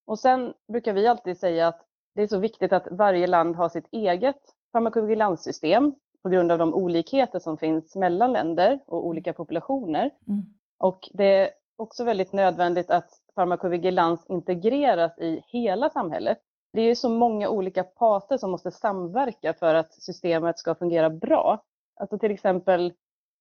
Och 0.05 0.19
sen 0.19 0.53
brukar 0.67 0.93
vi 0.93 1.07
alltid 1.07 1.37
säga 1.37 1.67
att 1.67 1.85
det 2.15 2.21
är 2.21 2.27
så 2.27 2.37
viktigt 2.37 2.73
att 2.73 2.87
varje 2.91 3.27
land 3.27 3.55
har 3.55 3.69
sitt 3.69 3.87
eget 3.91 4.41
farmakovigilanssystem 4.71 5.95
på 6.23 6.29
grund 6.29 6.51
av 6.51 6.57
de 6.57 6.73
olikheter 6.73 7.39
som 7.39 7.57
finns 7.57 7.95
mellan 7.95 8.33
länder 8.33 8.79
och 8.87 9.07
olika 9.07 9.33
populationer. 9.33 10.11
Mm. 10.27 10.45
Och 10.77 11.09
det 11.13 11.23
är 11.23 11.49
också 11.75 12.03
väldigt 12.03 12.33
nödvändigt 12.33 12.89
att 12.89 13.09
farmakovigilans 13.35 14.25
integreras 14.29 15.19
i 15.19 15.41
hela 15.47 15.89
samhället. 15.89 16.37
Det 16.73 16.81
är 16.81 16.95
så 16.95 17.09
många 17.09 17.49
olika 17.49 17.83
parter 17.83 18.37
som 18.37 18.51
måste 18.51 18.71
samverka 18.71 19.53
för 19.53 19.75
att 19.75 19.93
systemet 19.93 20.59
ska 20.59 20.75
fungera 20.75 21.09
bra. 21.09 21.63
Alltså 21.99 22.17
till 22.17 22.31
exempel 22.31 22.93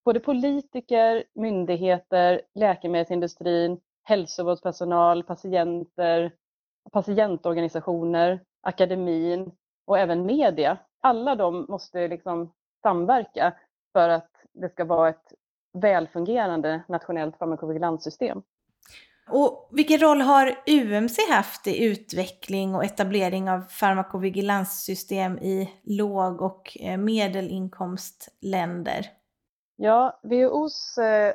både 0.04 0.20
politiker, 0.20 1.24
myndigheter, 1.34 2.40
läkemedelsindustrin, 2.54 3.80
hälsovårdspersonal, 4.04 5.22
patienter, 5.22 6.32
patientorganisationer, 6.92 8.40
akademin 8.62 9.52
och 9.86 9.98
även 9.98 10.26
media. 10.26 10.78
Alla 11.00 11.34
de 11.34 11.66
måste 11.68 12.08
liksom 12.08 12.52
samverka 12.82 13.54
för 13.92 14.08
att 14.08 14.30
det 14.52 14.68
ska 14.68 14.84
vara 14.84 15.08
ett 15.08 15.32
välfungerande 15.72 16.82
nationellt 16.88 17.36
farmakovigilanssystem. 17.36 18.42
Och 19.30 19.68
vilken 19.72 19.98
roll 19.98 20.20
har 20.20 20.58
UMC 20.66 21.18
haft 21.30 21.66
i 21.66 21.84
utveckling 21.84 22.74
och 22.74 22.84
etablering 22.84 23.50
av 23.50 23.60
farmakovigilans-system 23.60 25.38
i 25.38 25.70
låg 25.82 26.42
och 26.42 26.76
eh, 26.80 26.98
medelinkomstländer? 26.98 29.06
Ja, 29.76 30.20
WHOs 30.22 30.98
eh, 30.98 31.32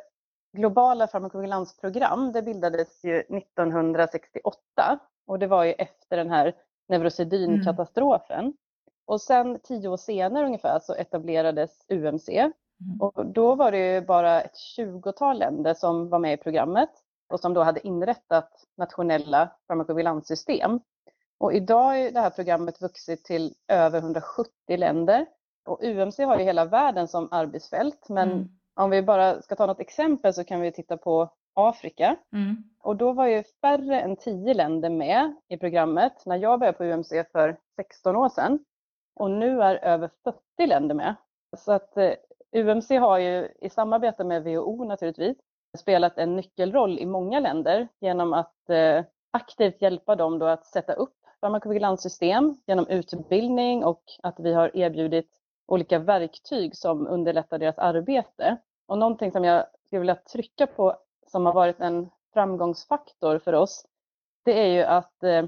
globala 0.57 1.07
farmakovigilansprogram 1.07 2.31
det 2.31 2.41
bildades 2.41 3.03
ju 3.03 3.19
1968 3.19 5.00
och 5.27 5.39
det 5.39 5.48
var 5.48 5.63
ju 5.63 5.71
efter 5.71 6.17
den 6.17 6.29
här 6.29 6.53
neurosedynkatastrofen. 6.89 8.39
Mm. 8.39 8.53
Och 9.05 9.21
sen 9.21 9.60
tio 9.63 9.88
år 9.88 9.98
senare 9.98 10.45
ungefär 10.45 10.79
så 10.79 10.95
etablerades 10.95 11.86
UMC. 11.89 12.29
Mm. 12.29 12.53
Och 13.00 13.25
då 13.25 13.55
var 13.55 13.71
det 13.71 13.93
ju 13.93 14.01
bara 14.01 14.41
ett 14.41 14.57
tjugotal 14.57 15.39
länder 15.39 15.74
som 15.74 16.10
var 16.10 16.19
med 16.19 16.33
i 16.33 16.38
programmet 16.38 16.89
och 17.32 17.40
som 17.40 17.54
då 17.54 17.64
hade 17.64 17.88
inrättat 17.88 18.50
nationella 18.78 19.50
farmakovigilanssystem. 19.68 20.80
Och 21.38 21.54
idag 21.54 21.84
har 21.84 22.12
det 22.12 22.20
här 22.20 22.30
programmet 22.30 22.82
vuxit 22.82 23.24
till 23.24 23.54
över 23.68 24.00
170 24.00 24.52
länder. 24.68 25.26
Och 25.66 25.84
UMC 25.84 26.24
har 26.24 26.40
ju 26.40 26.44
hela 26.44 26.66
världen 26.66 27.08
som 27.08 27.28
arbetsfält, 27.32 28.10
men 28.10 28.32
mm. 28.32 28.50
om 28.76 28.90
vi 28.90 29.02
bara 29.02 29.42
ska 29.42 29.56
ta 29.56 29.66
något 29.66 29.80
exempel 29.80 30.34
så 30.34 30.44
kan 30.44 30.62
vi 30.62 30.72
titta 30.72 30.98
på 30.98 31.30
Afrika. 31.54 32.16
Mm. 32.34 32.64
Och 32.80 32.96
då 32.96 33.14
var 33.14 33.28
ju 33.28 33.44
färre 33.62 34.02
än 34.02 34.16
10 34.16 34.54
länder 34.54 34.90
med 34.90 35.36
i 35.48 35.58
programmet 35.58 36.26
när 36.26 36.38
jag 36.38 36.60
började 36.60 36.78
på 36.78 36.84
UMC 36.84 37.24
för 37.32 37.58
16 37.76 38.16
år 38.16 38.30
sedan. 38.30 38.60
Och 39.16 39.32
nu 39.32 39.62
är 39.62 39.76
över 39.76 40.10
40 40.24 40.68
länder 40.68 40.96
med. 40.96 41.16
Så 41.58 41.72
att 41.72 41.98
eh, 41.98 42.14
UMC 42.52 42.98
har 42.98 43.18
ju 43.18 43.48
i 43.62 43.70
samarbete 43.70 44.24
med 44.24 44.44
WHO 44.44 44.84
naturligtvis 44.84 45.38
spelat 45.78 46.18
en 46.18 46.36
nyckelroll 46.36 47.00
i 47.00 47.06
många 47.06 47.40
länder 47.40 47.88
genom 48.00 48.34
att 48.34 48.70
eh, 48.70 49.04
aktivt 49.32 49.82
hjälpa 49.82 50.16
dem 50.16 50.40
då 50.40 50.46
att 50.46 50.66
sätta 50.66 50.94
upp 50.94 51.16
farmakovigilanssystem 51.42 52.58
genom 52.68 52.88
utbildning 52.88 53.86
och 53.86 54.04
att 54.24 54.40
vi 54.40 54.54
har 54.54 54.78
erbjudit 54.78 55.30
olika 55.68 56.00
verktyg 56.00 56.78
som 56.78 57.08
underlättar 57.08 57.60
deras 57.60 57.78
arbete. 57.78 58.58
Och 58.88 58.98
någonting 58.98 59.32
som 59.32 59.44
jag 59.44 59.66
skulle 59.86 60.00
vilja 60.00 60.16
trycka 60.16 60.68
på 60.68 60.98
som 61.28 61.46
har 61.46 61.54
varit 61.54 61.80
en 61.80 62.10
framgångsfaktor 62.34 63.40
för 63.40 63.54
oss, 63.54 63.86
det 64.46 64.60
är 64.60 64.68
ju 64.68 64.84
att 64.84 65.24
eh, 65.24 65.46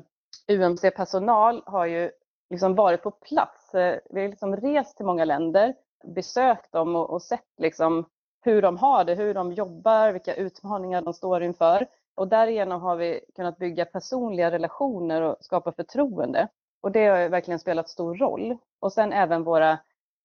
UMC-personal 0.48 1.63
har 1.65 1.86
ju 1.86 2.12
liksom 2.50 2.75
varit 2.75 3.03
på 3.03 3.12
plats. 3.12 3.75
Eh, 3.75 4.00
vi 4.10 4.22
har 4.22 4.30
liksom 4.30 4.56
rest 4.56 4.98
till 4.98 5.06
många 5.06 5.25
länder, 5.25 5.75
besökt 6.03 6.72
dem 6.72 6.96
och, 6.96 7.10
och 7.10 7.22
sett 7.22 7.50
liksom 7.58 8.06
hur 8.43 8.62
de 8.62 8.77
har 8.77 9.03
det, 9.03 9.15
hur 9.15 9.33
de 9.33 9.53
jobbar, 9.53 10.12
vilka 10.12 10.35
utmaningar 10.35 11.01
de 11.01 11.13
står 11.13 11.43
inför. 11.43 11.88
Och 12.15 12.27
därigenom 12.27 12.81
har 12.81 12.95
vi 12.95 13.19
kunnat 13.35 13.57
bygga 13.57 13.85
personliga 13.85 14.51
relationer 14.51 15.21
och 15.21 15.38
skapa 15.41 15.71
förtroende. 15.71 16.47
Och 16.81 16.91
det 16.91 17.05
har 17.05 17.29
verkligen 17.29 17.59
spelat 17.59 17.89
stor 17.89 18.15
roll. 18.15 18.57
Och 18.79 18.93
sen 18.93 19.13
även 19.13 19.43
våra, 19.43 19.79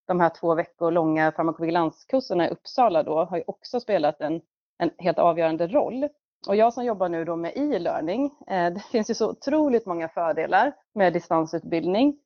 de 0.07 0.19
här 0.19 0.29
två 0.29 0.55
veckor 0.55 0.91
långa 0.91 1.31
farmakovigilanskurserna 1.31 2.47
i 2.47 2.49
Uppsala 2.49 3.03
då 3.03 3.23
har 3.23 3.37
ju 3.37 3.43
också 3.47 3.79
spelat 3.79 4.21
en, 4.21 4.41
en 4.77 4.91
helt 4.97 5.19
avgörande 5.19 5.67
roll. 5.67 6.07
Och 6.47 6.55
jag 6.55 6.73
som 6.73 6.85
jobbar 6.85 7.09
nu 7.09 7.25
då 7.25 7.35
med 7.35 7.53
e-learning, 7.55 8.31
eh, 8.47 8.73
det 8.73 8.79
finns 8.79 9.09
ju 9.09 9.13
så 9.13 9.29
otroligt 9.29 9.85
många 9.85 10.09
fördelar 10.09 10.73
med 10.93 11.13
distansutbildning. 11.13 12.19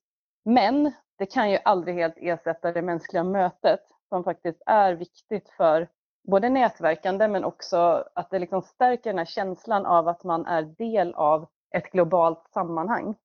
Men 0.45 0.91
det 1.17 1.25
kan 1.25 1.51
ju 1.51 1.57
aldrig 1.65 1.95
helt 1.95 2.17
ersätta 2.17 2.71
det 2.71 2.81
mänskliga 2.81 3.23
mötet 3.23 3.79
som 4.13 4.23
faktiskt 4.23 4.61
är 4.65 4.93
viktigt 4.93 5.49
för 5.57 5.87
både 6.27 6.49
nätverkande 6.49 7.27
men 7.27 7.43
också 7.43 8.03
att 8.15 8.29
det 8.29 8.39
liksom 8.39 8.61
stärker 8.61 9.09
den 9.09 9.17
här 9.17 9.25
känslan 9.25 9.85
av 9.85 10.07
att 10.07 10.23
man 10.23 10.45
är 10.45 10.61
del 10.61 11.13
av 11.13 11.47
ett 11.75 11.91
globalt 11.91 12.43
sammanhang. 12.53 13.15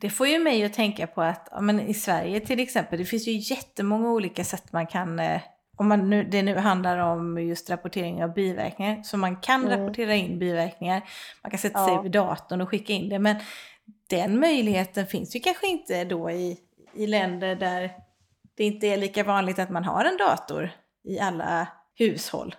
Det 0.00 0.10
får 0.10 0.26
ju 0.26 0.38
mig 0.38 0.64
att 0.64 0.72
tänka 0.72 1.06
på 1.06 1.22
att 1.22 1.48
ja, 1.50 1.60
men 1.60 1.80
i 1.80 1.94
Sverige 1.94 2.40
till 2.40 2.60
exempel, 2.60 2.98
det 2.98 3.04
finns 3.04 3.28
ju 3.28 3.54
jättemånga 3.54 4.10
olika 4.10 4.44
sätt 4.44 4.72
man 4.72 4.86
kan, 4.86 5.18
eh, 5.18 5.40
om 5.76 5.88
man 5.88 6.10
nu, 6.10 6.24
det 6.24 6.42
nu 6.42 6.56
handlar 6.56 6.98
om 6.98 7.38
just 7.38 7.70
rapportering 7.70 8.24
av 8.24 8.34
biverkningar, 8.34 9.02
så 9.02 9.16
man 9.16 9.36
kan 9.36 9.64
mm. 9.64 9.80
rapportera 9.80 10.14
in 10.14 10.38
biverkningar, 10.38 11.02
man 11.42 11.50
kan 11.50 11.58
sätta 11.58 11.86
sig 11.86 12.02
vid 12.02 12.12
datorn 12.12 12.60
och 12.60 12.68
skicka 12.68 12.92
in 12.92 13.08
det, 13.08 13.18
men 13.18 13.36
den 14.10 14.40
möjligheten 14.40 15.06
finns 15.06 15.36
ju 15.36 15.40
kanske 15.40 15.66
inte 15.66 16.04
då 16.04 16.30
i, 16.30 16.58
i 16.94 17.06
länder 17.06 17.54
där 17.54 18.03
det 18.56 18.64
inte 18.64 18.86
är 18.86 18.96
lika 18.96 19.24
vanligt 19.24 19.58
att 19.58 19.70
man 19.70 19.84
har 19.84 20.04
en 20.04 20.16
dator 20.16 20.70
i 21.02 21.20
alla 21.20 21.68
hushåll. 21.94 22.54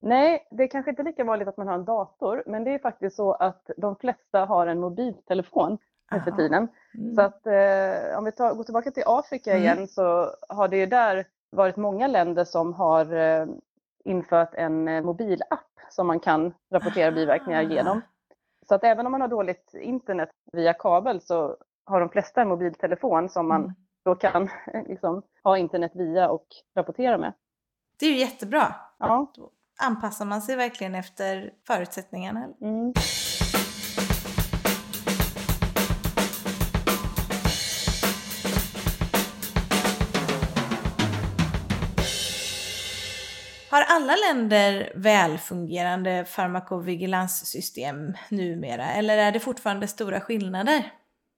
Nej, 0.00 0.48
det 0.50 0.62
är 0.62 0.68
kanske 0.68 0.90
inte 0.90 1.02
lika 1.02 1.24
vanligt 1.24 1.48
att 1.48 1.56
man 1.56 1.66
har 1.66 1.74
en 1.74 1.84
dator, 1.84 2.42
men 2.46 2.64
det 2.64 2.74
är 2.74 2.78
faktiskt 2.78 3.16
så 3.16 3.32
att 3.32 3.70
de 3.76 3.96
flesta 3.96 4.44
har 4.44 4.66
en 4.66 4.80
mobiltelefon 4.80 5.78
nu 6.12 6.20
för 6.20 6.30
tiden. 6.30 6.68
Mm. 6.98 7.14
Så 7.14 7.22
att 7.22 7.46
eh, 7.46 8.18
om 8.18 8.24
vi 8.24 8.32
tar, 8.32 8.54
går 8.54 8.64
tillbaka 8.64 8.90
till 8.90 9.02
Afrika 9.06 9.50
mm. 9.50 9.62
igen 9.62 9.88
så 9.88 10.34
har 10.48 10.68
det 10.68 10.76
ju 10.76 10.86
där 10.86 11.26
varit 11.50 11.76
många 11.76 12.06
länder 12.06 12.44
som 12.44 12.72
har 12.72 13.14
eh, 13.14 13.46
infört 14.04 14.54
en 14.54 14.88
eh, 14.88 15.02
mobilapp 15.02 15.68
som 15.90 16.06
man 16.06 16.20
kan 16.20 16.54
rapportera 16.72 17.12
biverkningar 17.12 17.62
genom. 17.62 18.00
Så 18.68 18.74
att 18.74 18.84
även 18.84 19.06
om 19.06 19.12
man 19.12 19.20
har 19.20 19.28
dåligt 19.28 19.74
internet 19.74 20.30
via 20.52 20.72
kabel 20.72 21.20
så 21.20 21.56
har 21.84 22.00
de 22.00 22.08
flesta 22.08 22.42
en 22.42 22.48
mobiltelefon 22.48 23.28
som 23.28 23.48
man 23.48 23.60
mm 23.60 23.74
då 24.04 24.14
kan 24.14 24.48
liksom, 24.88 25.22
ha 25.42 25.58
internet 25.58 25.92
via 25.94 26.28
och 26.28 26.46
rapportera 26.76 27.18
med. 27.18 27.32
Det 28.00 28.06
är 28.06 28.10
ju 28.10 28.18
jättebra. 28.18 28.74
Ja. 28.98 29.32
Då 29.34 29.50
anpassar 29.80 30.24
man 30.24 30.42
sig 30.42 30.56
verkligen 30.56 30.94
efter 30.94 31.52
förutsättningarna. 31.66 32.48
Mm. 32.60 32.92
Har 43.70 43.82
alla 43.88 44.16
länder 44.28 44.92
välfungerande 44.94 46.24
farmakovigilanssystem 46.24 48.14
numera 48.30 48.92
eller 48.92 49.18
är 49.18 49.32
det 49.32 49.40
fortfarande 49.40 49.86
stora 49.88 50.20
skillnader? 50.20 50.92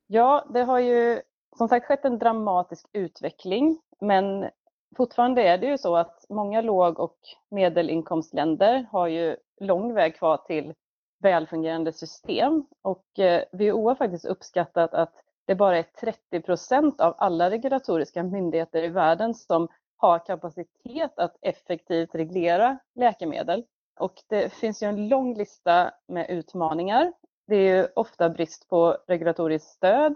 Ja, 0.06 0.50
det 0.54 0.62
har 0.62 0.78
ju 0.78 1.22
som 1.58 1.68
sagt 1.68 1.86
skett 1.86 2.04
en 2.04 2.18
dramatisk 2.18 2.86
utveckling, 2.92 3.80
men 4.00 4.50
fortfarande 4.96 5.42
är 5.42 5.58
det 5.58 5.66
ju 5.66 5.78
så 5.78 5.96
att 5.96 6.26
många 6.28 6.60
låg 6.60 7.00
och 7.00 7.18
medelinkomstländer 7.50 8.86
har 8.92 9.06
ju 9.06 9.36
lång 9.60 9.94
väg 9.94 10.16
kvar 10.16 10.36
till 10.36 10.74
välfungerande 11.22 11.92
system 11.92 12.66
och 12.82 13.18
eh, 13.18 13.42
WHO 13.52 13.88
har 13.88 13.94
faktiskt 13.94 14.24
uppskattat 14.24 14.94
att 14.94 15.12
det 15.46 15.54
bara 15.54 15.78
är 15.78 15.82
30 15.82 16.40
procent 16.40 17.00
av 17.00 17.14
alla 17.18 17.50
regulatoriska 17.50 18.22
myndigheter 18.22 18.82
i 18.82 18.88
världen 18.88 19.34
som 19.34 19.68
har 19.96 20.26
kapacitet 20.26 21.18
att 21.18 21.36
effektivt 21.40 22.14
reglera 22.14 22.78
läkemedel. 22.94 23.64
Och 24.00 24.14
det 24.28 24.52
finns 24.52 24.82
ju 24.82 24.86
en 24.86 25.08
lång 25.08 25.34
lista 25.34 25.90
med 26.08 26.30
utmaningar. 26.30 27.12
Det 27.46 27.56
är 27.56 27.76
ju 27.76 27.88
ofta 27.96 28.28
brist 28.28 28.68
på 28.68 28.96
regulatoriskt 29.06 29.68
stöd, 29.70 30.14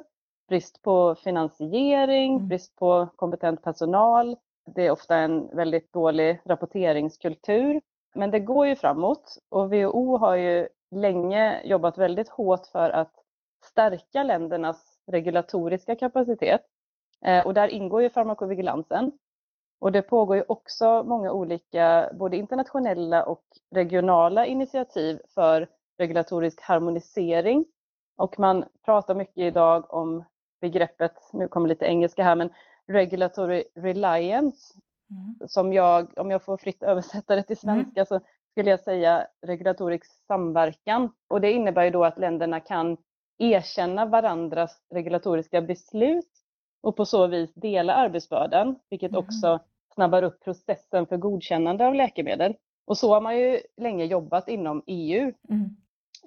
brist 0.49 0.83
på 0.83 1.14
finansiering, 1.14 2.35
mm. 2.35 2.49
brist 2.49 2.76
på 2.76 3.09
kompetent 3.17 3.62
personal. 3.62 4.37
Det 4.75 4.87
är 4.87 4.90
ofta 4.90 5.17
en 5.17 5.57
väldigt 5.57 5.93
dålig 5.93 6.40
rapporteringskultur. 6.45 7.81
Men 8.14 8.31
det 8.31 8.40
går 8.40 8.67
ju 8.67 8.76
framåt 8.76 9.38
och 9.49 9.73
WHO 9.73 10.17
har 10.17 10.37
ju 10.37 10.69
länge 10.90 11.61
jobbat 11.64 11.99
väldigt 11.99 12.28
hårt 12.28 12.67
för 12.67 12.90
att 12.90 13.12
stärka 13.64 14.23
ländernas 14.23 14.99
regulatoriska 15.07 15.97
kapacitet. 15.97 16.61
Eh, 17.25 17.47
och 17.47 17.55
där 17.55 17.69
ingår 17.69 18.02
ju 18.02 18.11
farmakovigilansen. 18.11 19.12
Och 19.81 19.93
det 19.93 20.02
pågår 20.02 20.37
ju 20.37 20.45
också 20.49 21.02
många 21.07 21.33
olika, 21.33 22.11
både 22.14 22.37
internationella 22.37 23.25
och 23.25 23.45
regionala 23.71 24.47
initiativ 24.47 25.21
för 25.35 25.69
regulatorisk 25.99 26.61
harmonisering. 26.61 27.64
Och 28.17 28.38
man 28.38 28.64
pratar 28.85 29.14
mycket 29.14 29.38
idag 29.38 29.95
om 29.95 30.25
begreppet, 30.61 31.12
nu 31.33 31.49
kommer 31.49 31.69
lite 31.69 31.87
engelska 31.87 32.25
här, 32.25 32.37
men 32.37 32.50
regulatory 32.87 33.65
reliance, 33.75 34.75
mm. 35.11 35.49
som 35.49 35.73
jag, 35.73 36.19
om 36.19 36.31
jag 36.31 36.43
får 36.43 36.57
fritt 36.57 36.83
översätta 36.83 37.37
det 37.37 37.43
till 37.43 37.59
mm. 37.62 37.77
svenska, 37.77 38.00
mm. 38.00 38.07
så 38.07 38.15
skulle 38.19 38.29
skulle 38.59 38.71
jag 38.71 38.81
säga, 38.81 39.27
regulatorisk 39.47 40.05
samverkan. 40.27 41.11
Och 41.29 41.41
det 41.41 41.53
innebär 41.53 41.85
ju 41.85 41.91
då 41.91 42.05
att 42.05 42.19
länderna 42.19 42.61
kan 42.61 42.97
erkänna 43.38 44.07
varandras 44.07 44.83
regulatoriska 44.91 45.62
beslut 45.62 46.31
och 46.81 46.97
på 46.97 47.05
så 47.05 47.27
vis 47.27 47.55
dela 47.55 47.95
arbetsbördan, 47.95 48.77
vilket 48.91 49.11
mm. 49.11 49.19
också 49.19 49.61
snabbar 49.95 50.23
upp 50.23 50.45
processen 50.45 51.07
för 51.07 51.17
godkännande 51.17 51.87
av 51.87 51.95
läkemedel. 51.95 52.55
Och 52.85 52.99
så 52.99 53.15
har 53.15 53.21
man 53.21 53.38
ju 53.38 53.61
länge 53.77 54.05
jobbat 54.05 54.49
inom 54.49 54.83
EU. 54.87 55.33
Mm. 55.49 55.77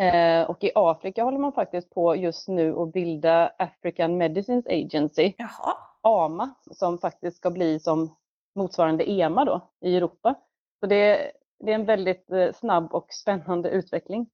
Eh, 0.01 0.49
och 0.49 0.63
i 0.63 0.71
Afrika 0.75 1.23
håller 1.23 1.37
man 1.37 1.53
faktiskt 1.53 1.89
på 1.89 2.15
just 2.15 2.47
nu 2.47 2.75
att 2.79 2.93
bilda 2.93 3.51
African 3.57 4.17
Medicines 4.17 4.65
Agency, 4.67 5.33
Jaha. 5.37 5.73
AMA, 6.01 6.53
som 6.71 6.97
faktiskt 6.97 7.37
ska 7.37 7.51
bli 7.51 7.79
som 7.79 8.15
motsvarande 8.55 9.11
EMA 9.11 9.45
då 9.45 9.69
i 9.81 9.97
Europa. 9.97 10.35
Så 10.79 10.85
det, 10.85 11.31
det 11.59 11.71
är 11.71 11.75
en 11.75 11.85
väldigt 11.85 12.31
eh, 12.31 12.51
snabb 12.53 12.93
och 12.93 13.07
spännande 13.09 13.69
utveckling. 13.69 14.29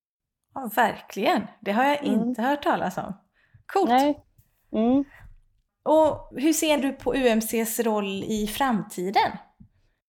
Ja, 0.53 0.69
verkligen. 0.75 1.41
Det 1.59 1.71
har 1.71 1.83
jag 1.83 2.03
mm. 2.03 2.21
inte 2.21 2.41
hört 2.41 2.63
talas 2.63 2.97
om. 2.97 3.13
Coolt! 3.73 3.89
Nej. 3.89 4.23
Mm. 4.71 5.03
Och 5.83 6.29
hur 6.31 6.53
ser 6.53 6.77
du 6.77 6.93
på 6.93 7.13
UMCs 7.13 7.79
roll 7.79 8.23
i 8.23 8.47
framtiden? 8.47 9.31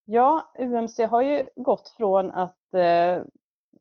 Ja, 0.05 0.53
UMC 0.59 1.05
har 1.05 1.21
ju 1.21 1.45
gått 1.55 1.93
från 1.97 2.31
att 2.31 2.73
eh, 2.73 3.23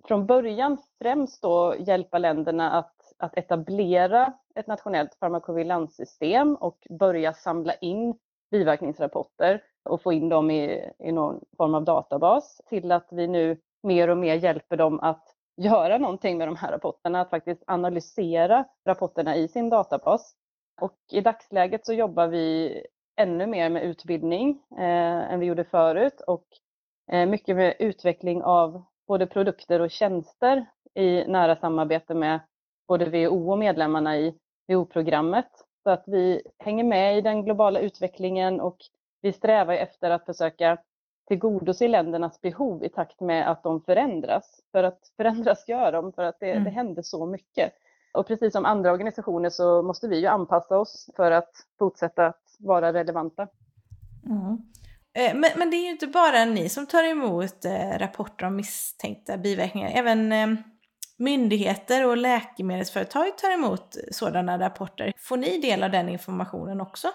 från 0.08 0.26
början 0.26 0.78
främst 1.02 1.42
då 1.42 1.74
hjälpa 1.78 2.18
länderna 2.18 2.70
att, 2.70 3.12
att 3.18 3.38
etablera 3.38 4.32
ett 4.54 4.66
nationellt 4.66 5.14
farmakovigilanssystem 5.14 6.54
och 6.54 6.86
börja 6.90 7.32
samla 7.32 7.74
in 7.74 8.18
biverkningsrapporter 8.50 9.62
och 9.84 10.02
få 10.02 10.12
in 10.12 10.28
dem 10.28 10.50
i, 10.50 10.90
i 10.98 11.12
någon 11.12 11.44
form 11.56 11.74
av 11.74 11.84
databas 11.84 12.60
till 12.68 12.92
att 12.92 13.08
vi 13.10 13.26
nu 13.26 13.60
mer 13.82 14.08
och 14.08 14.18
mer 14.18 14.34
hjälper 14.34 14.76
dem 14.76 15.00
att 15.00 15.34
göra 15.56 15.98
någonting 15.98 16.38
med 16.38 16.48
de 16.48 16.56
här 16.56 16.72
rapporterna, 16.72 17.20
att 17.20 17.30
faktiskt 17.30 17.62
analysera 17.66 18.64
rapporterna 18.84 19.36
i 19.36 19.48
sin 19.48 19.70
databas. 19.70 20.34
Och 20.80 20.96
i 21.12 21.20
dagsläget 21.20 21.86
så 21.86 21.92
jobbar 21.92 22.26
vi 22.26 22.76
ännu 23.16 23.46
mer 23.46 23.70
med 23.70 23.82
utbildning 23.82 24.62
eh, 24.78 25.32
än 25.32 25.40
vi 25.40 25.46
gjorde 25.46 25.64
förut 25.64 26.20
och 26.26 26.46
eh, 27.12 27.26
mycket 27.26 27.56
med 27.56 27.76
utveckling 27.78 28.42
av 28.42 28.84
både 29.08 29.26
produkter 29.26 29.80
och 29.80 29.90
tjänster 29.90 30.66
i 30.94 31.24
nära 31.24 31.56
samarbete 31.56 32.14
med 32.14 32.40
både 32.88 33.04
WHO 33.04 33.52
och 33.52 33.58
medlemmarna 33.58 34.18
i 34.18 34.34
WHO-programmet. 34.68 35.48
Så 35.82 35.90
att 35.90 36.04
vi 36.06 36.42
hänger 36.58 36.84
med 36.84 37.18
i 37.18 37.20
den 37.20 37.44
globala 37.44 37.80
utvecklingen 37.80 38.60
och 38.60 38.76
vi 39.22 39.32
strävar 39.32 39.74
efter 39.74 40.10
att 40.10 40.26
försöka 40.26 40.78
tillgodose 41.28 41.88
ländernas 41.88 42.40
behov 42.40 42.84
i 42.84 42.88
takt 42.88 43.20
med 43.20 43.50
att 43.50 43.62
de 43.62 43.80
förändras. 43.80 44.60
För 44.72 44.84
att 44.84 45.12
förändras 45.16 45.68
gör 45.68 45.92
de, 45.92 46.12
för 46.12 46.22
att 46.22 46.40
det, 46.40 46.50
mm. 46.50 46.64
det 46.64 46.70
händer 46.70 47.02
så 47.02 47.26
mycket. 47.26 47.72
Och 48.12 48.26
precis 48.26 48.52
som 48.52 48.64
andra 48.64 48.92
organisationer 48.92 49.50
så 49.50 49.82
måste 49.82 50.08
vi 50.08 50.20
ju 50.20 50.26
anpassa 50.26 50.78
oss 50.78 51.10
för 51.16 51.30
att 51.30 51.50
fortsätta 51.78 52.26
att 52.26 52.42
vara 52.58 52.92
relevanta. 52.92 53.48
Mm. 54.26 54.58
Men, 55.14 55.50
men, 55.56 55.70
det 55.70 55.76
är 55.76 55.84
ju 55.84 55.90
inte 55.90 56.06
bara 56.06 56.44
ni 56.44 56.68
som 56.68 56.86
tar 56.86 57.04
emot 57.04 57.64
eh, 57.64 57.98
rapporter 57.98 58.46
om 58.46 58.56
misstänkta 58.56 59.38
biverkningar. 59.38 59.90
Även 59.94 60.32
eh, 60.32 60.46
myndigheter 61.18 62.06
och 62.06 62.16
läkemedelsföretag 62.16 63.38
tar 63.38 63.50
emot 63.50 63.96
sådana 64.10 64.58
rapporter. 64.58 65.12
Får 65.18 65.36
ni 65.36 65.58
del 65.58 65.82
av 65.82 65.90
den 65.90 66.08
informationen 66.08 66.80
också? 66.80 67.08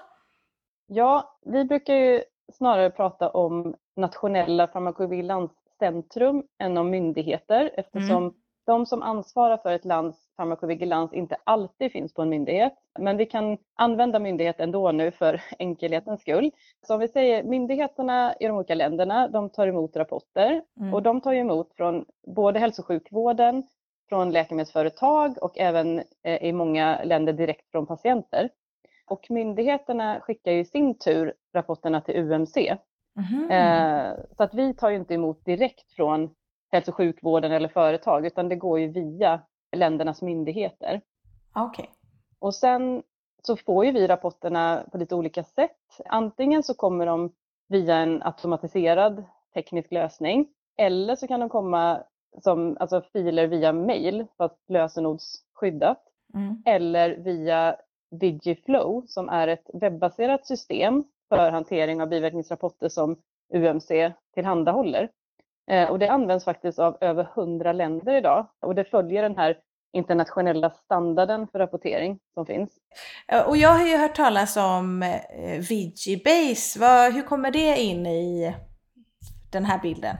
Ja, 0.87 1.37
vi 1.45 1.65
brukar 1.65 1.93
ju 1.93 2.23
snarare 2.53 2.89
prata 2.89 3.29
om 3.29 3.75
nationella 3.95 4.67
farmakovigilanscentrum 4.67 6.43
än 6.59 6.77
om 6.77 6.89
myndigheter 6.89 7.71
eftersom 7.73 8.23
mm. 8.23 8.33
de 8.65 8.85
som 8.85 9.01
ansvarar 9.01 9.57
för 9.57 9.71
ett 9.71 9.85
lands 9.85 10.22
farmakovigilans 10.37 11.13
inte 11.13 11.37
alltid 11.43 11.91
finns 11.91 12.13
på 12.13 12.21
en 12.21 12.29
myndighet. 12.29 12.73
Men 12.99 13.17
vi 13.17 13.25
kan 13.25 13.57
använda 13.75 14.19
myndighet 14.19 14.59
ändå 14.59 14.91
nu 14.91 15.11
för 15.11 15.41
enkelhetens 15.59 16.21
skull. 16.21 16.51
Så 16.87 16.93
om 16.93 16.99
vi 16.99 17.07
säger 17.07 17.43
myndigheterna 17.43 18.35
i 18.39 18.47
de 18.47 18.57
olika 18.57 18.75
länderna, 18.75 19.27
de 19.27 19.49
tar 19.49 19.67
emot 19.67 19.95
rapporter 19.95 20.61
mm. 20.79 20.93
och 20.93 21.03
de 21.03 21.21
tar 21.21 21.33
emot 21.33 21.73
från 21.73 22.05
både 22.27 22.59
hälso 22.59 22.81
och 22.81 22.87
sjukvården, 22.87 23.63
från 24.09 24.31
läkemedelsföretag 24.31 25.37
och 25.41 25.57
även 25.57 26.03
eh, 26.23 26.43
i 26.43 26.53
många 26.53 27.03
länder 27.03 27.33
direkt 27.33 27.71
från 27.71 27.85
patienter. 27.85 28.49
Och 29.05 29.25
myndigheterna 29.29 30.19
skickar 30.19 30.51
i 30.51 30.65
sin 30.65 30.97
tur 30.97 31.33
rapporterna 31.53 32.01
till 32.01 32.15
UMC. 32.15 32.77
Mm. 33.17 33.51
Eh, 33.51 34.13
så 34.37 34.43
att 34.43 34.53
vi 34.53 34.73
tar 34.73 34.89
ju 34.89 34.95
inte 34.95 35.13
emot 35.13 35.45
direkt 35.45 35.91
från 35.91 36.35
hälso 36.71 36.91
och 36.91 36.95
sjukvården 36.95 37.51
eller 37.51 37.67
företag 37.67 38.25
utan 38.25 38.49
det 38.49 38.55
går 38.55 38.79
ju 38.79 38.87
via 38.87 39.41
ländernas 39.73 40.21
myndigheter. 40.21 41.01
Okay. 41.55 41.85
Och 42.39 42.55
sen 42.55 43.03
så 43.43 43.57
får 43.57 43.85
ju 43.85 43.91
vi 43.91 44.07
rapporterna 44.07 44.83
på 44.91 44.97
lite 44.97 45.15
olika 45.15 45.43
sätt. 45.43 46.01
Antingen 46.05 46.63
så 46.63 46.73
kommer 46.73 47.05
de 47.05 47.33
via 47.67 47.95
en 47.95 48.23
automatiserad 48.23 49.23
teknisk 49.53 49.91
lösning 49.91 50.47
eller 50.77 51.15
så 51.15 51.27
kan 51.27 51.39
de 51.39 51.49
komma 51.49 52.03
som 52.41 52.77
alltså 52.79 53.01
filer 53.13 53.47
via 53.47 53.73
mail 53.73 54.25
fast 54.37 54.69
lösenordsskyddat. 54.69 56.03
Mm. 56.33 56.63
Eller 56.65 57.17
via 57.17 57.75
Digiflow 58.11 59.03
som 59.07 59.29
är 59.29 59.47
ett 59.47 59.69
webbaserat 59.73 60.47
system 60.47 61.03
för 61.29 61.51
hantering 61.51 62.01
av 62.01 62.09
biverkningsrapporter 62.09 62.89
som 62.89 63.15
UMC 63.53 64.11
tillhandahåller. 64.33 65.09
Eh, 65.71 65.89
och 65.89 65.99
det 65.99 66.07
används 66.07 66.45
faktiskt 66.45 66.79
av 66.79 66.97
över 67.01 67.27
100 67.35 67.73
länder 67.73 68.15
idag 68.15 68.47
och 68.61 68.75
det 68.75 68.83
följer 68.83 69.23
den 69.23 69.37
här 69.37 69.57
internationella 69.93 70.69
standarden 70.69 71.47
för 71.47 71.59
rapportering 71.59 72.19
som 72.33 72.45
finns. 72.45 72.69
Och 73.47 73.57
jag 73.57 73.69
har 73.69 73.87
ju 73.87 73.97
hört 73.97 74.15
talas 74.15 74.57
om 74.57 75.03
eh, 75.03 75.59
Vigibase. 75.69 77.11
Hur 77.13 77.21
kommer 77.21 77.51
det 77.51 77.81
in 77.81 78.05
i 78.05 78.55
den 79.51 79.65
här 79.65 79.79
bilden? 79.79 80.15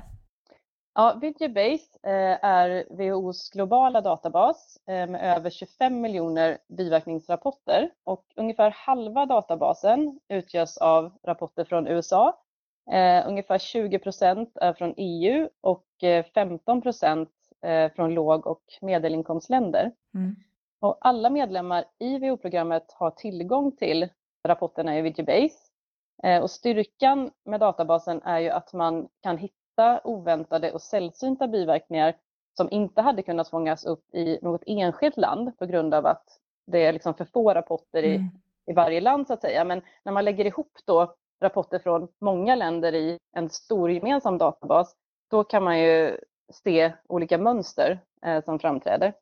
Ja, 0.96 1.18
Vigibase 1.22 2.00
eh, 2.04 2.46
är 2.46 2.86
WHOs 2.90 3.50
globala 3.50 4.02
databas 4.02 4.78
med 4.88 5.36
över 5.38 5.50
25 5.50 6.02
miljoner 6.02 6.58
biverkningsrapporter 6.78 7.90
och 8.04 8.26
ungefär 8.36 8.72
halva 8.72 9.26
databasen 9.26 10.20
utgörs 10.30 10.78
av 10.78 11.14
rapporter 11.24 11.66
från 11.66 11.88
USA 11.88 12.43
Eh, 12.92 13.28
ungefär 13.28 13.58
20 13.58 14.00
procent 14.00 14.58
är 14.62 14.74
från 14.74 14.94
EU 14.98 15.50
och 15.62 15.86
15 16.34 16.78
eh, 16.78 16.82
procent 16.82 17.30
eh, 17.62 17.92
från 17.92 18.14
låg 18.14 18.48
och 18.48 18.64
medelinkomstländer. 18.82 19.92
Mm. 20.16 20.36
Och 20.80 20.98
alla 21.02 21.30
medlemmar 21.30 21.86
i 22.00 22.18
WHO-programmet 22.18 22.92
har 22.92 23.12
tillgång 23.12 23.72
till 23.72 24.10
rapporterna 24.48 24.98
i 24.98 25.02
Vigibase. 25.02 25.58
Eh, 26.24 26.42
och 26.42 26.52
styrkan 26.52 27.32
med 27.46 27.60
databasen 27.60 28.22
är 28.22 28.40
ju 28.40 28.50
att 28.50 28.74
man 28.74 29.08
kan 29.22 29.38
hitta 29.38 30.02
oväntade 30.04 30.72
och 30.72 30.82
sällsynta 30.82 31.48
biverkningar 31.48 32.16
som 32.58 32.72
inte 32.72 33.02
hade 33.02 33.22
kunnat 33.22 33.50
fångas 33.50 33.86
upp 33.86 34.14
i 34.14 34.40
något 34.42 34.64
enskilt 34.66 35.18
land 35.18 35.58
på 35.58 35.66
grund 35.66 35.94
av 35.94 36.06
att 36.06 36.40
det 36.68 36.86
är 36.86 36.94
liksom 36.94 37.14
för 37.14 37.26
få 37.26 37.54
rapporter 37.54 38.04
i, 38.04 38.16
mm. 38.16 38.30
i 38.66 38.74
varje 38.74 39.02
land 39.02 39.28
så 39.28 39.34
att 39.34 39.42
säga. 39.42 39.64
Men 39.64 39.82
när 40.04 40.12
man 40.12 40.26
lägger 40.26 40.46
ihop 40.46 40.78
då 40.86 41.16
rapporter 41.42 41.80
från 41.80 42.08
många 42.22 42.56
länder 42.56 42.96
i 42.96 43.18
en 43.36 43.50
stor 43.50 43.92
gemensam 43.92 44.38
databas, 44.38 44.96
då 45.30 45.44
kan 45.44 45.64
man 45.64 45.80
ju 45.80 46.18
se 46.54 46.94
olika 47.08 47.38
mönster 47.38 48.00
eh, 48.26 48.44
som 48.44 48.60
framträder. 48.60 49.14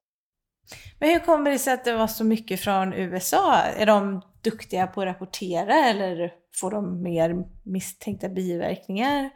Men 0.99 1.09
hur 1.09 1.19
kommer 1.19 1.51
det 1.51 1.59
sig 1.59 1.73
att 1.73 1.85
det 1.85 1.97
var 1.97 2.07
så 2.07 2.23
mycket 2.23 2.59
från 2.59 2.93
USA? 2.93 3.57
Är 3.57 3.85
de 3.85 4.21
duktiga 4.41 4.87
på 4.87 5.01
att 5.01 5.07
rapportera 5.07 5.73
eller 5.73 6.33
får 6.55 6.71
de 6.71 7.03
mer 7.03 7.45
misstänkta 7.63 8.29
biverkningar? 8.29 9.29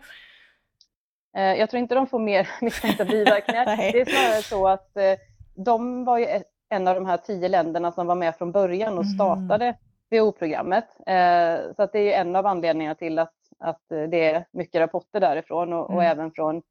Eh, 1.38 1.44
jag 1.44 1.70
tror 1.70 1.82
inte 1.82 1.96
de 1.96 2.08
får 2.08 2.20
mer 2.20 2.50
misstänkta 2.62 3.06
biverkningar. 3.06 3.66
det 3.78 4.02
är 4.02 4.06
snarare 4.06 4.42
så 4.42 4.68
att 4.68 4.98
eh, 4.98 5.14
de 5.56 6.06
var 6.06 6.18
ju 6.18 6.28
en 6.70 6.88
av 6.88 6.96
de 6.96 7.06
här 7.06 7.18
tio 7.18 7.50
länderna 7.50 7.92
som 7.92 8.08
var 8.08 8.16
med 8.16 8.36
från 8.36 8.52
början 8.52 8.98
och 8.98 9.04
mm. 9.04 9.14
startade 9.14 9.78
WHO-programmet. 10.12 10.88
Eh, 11.08 11.74
så 11.76 11.84
att 11.84 11.92
det 11.92 12.14
är 12.14 12.22
en 12.22 12.36
av 12.36 12.46
anledningarna 12.46 12.96
till 12.96 13.20
att, 13.20 13.34
att 13.60 13.82
det 13.88 14.32
är 14.32 14.46
mycket 14.52 14.82
rapporter 14.82 15.20
därifrån 15.20 15.74
och, 15.74 15.90
mm. 15.90 15.98
och 15.98 16.04
även 16.04 16.32
från, 16.32 16.62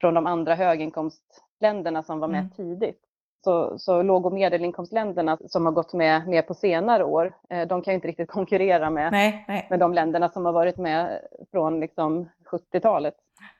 från 0.00 0.14
de 0.14 0.26
andra 0.26 0.54
höginkomstländerna 0.54 2.02
som 2.02 2.20
var 2.20 2.28
med 2.28 2.40
mm. 2.40 2.50
tidigt. 2.50 3.00
Så, 3.44 3.78
så 3.78 4.02
låg 4.02 4.26
och 4.26 4.32
medelinkomstländerna 4.32 5.38
som 5.48 5.66
har 5.66 5.72
gått 5.72 5.92
med 5.92 6.28
mer 6.28 6.42
på 6.42 6.54
senare 6.54 7.04
år, 7.04 7.34
eh, 7.50 7.66
de 7.66 7.82
kan 7.82 7.92
ju 7.92 7.94
inte 7.94 8.08
riktigt 8.08 8.30
konkurrera 8.30 8.90
med, 8.90 9.12
nej, 9.12 9.44
nej. 9.48 9.66
med 9.70 9.78
de 9.78 9.94
länderna 9.94 10.28
som 10.28 10.44
har 10.44 10.52
varit 10.52 10.76
med 10.76 11.20
från 11.50 11.80
liksom 11.80 12.28
70-talet. 12.50 13.14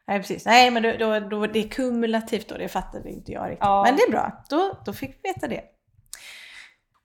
Nej, 0.06 0.18
precis. 0.18 0.46
Nej, 0.46 0.70
men 0.70 0.82
då, 0.82 0.92
då, 0.98 1.20
då, 1.20 1.46
det 1.46 1.58
är 1.58 1.68
kumulativt 1.68 2.48
då, 2.48 2.56
det 2.56 2.68
fattade 2.68 3.10
inte 3.10 3.32
jag 3.32 3.44
riktigt. 3.44 3.58
Ja. 3.60 3.82
Men 3.86 3.96
det 3.96 4.02
är 4.02 4.10
bra, 4.10 4.32
då, 4.50 4.72
då 4.86 4.92
fick 4.92 5.10
vi 5.10 5.28
veta 5.28 5.48
det. 5.48 5.62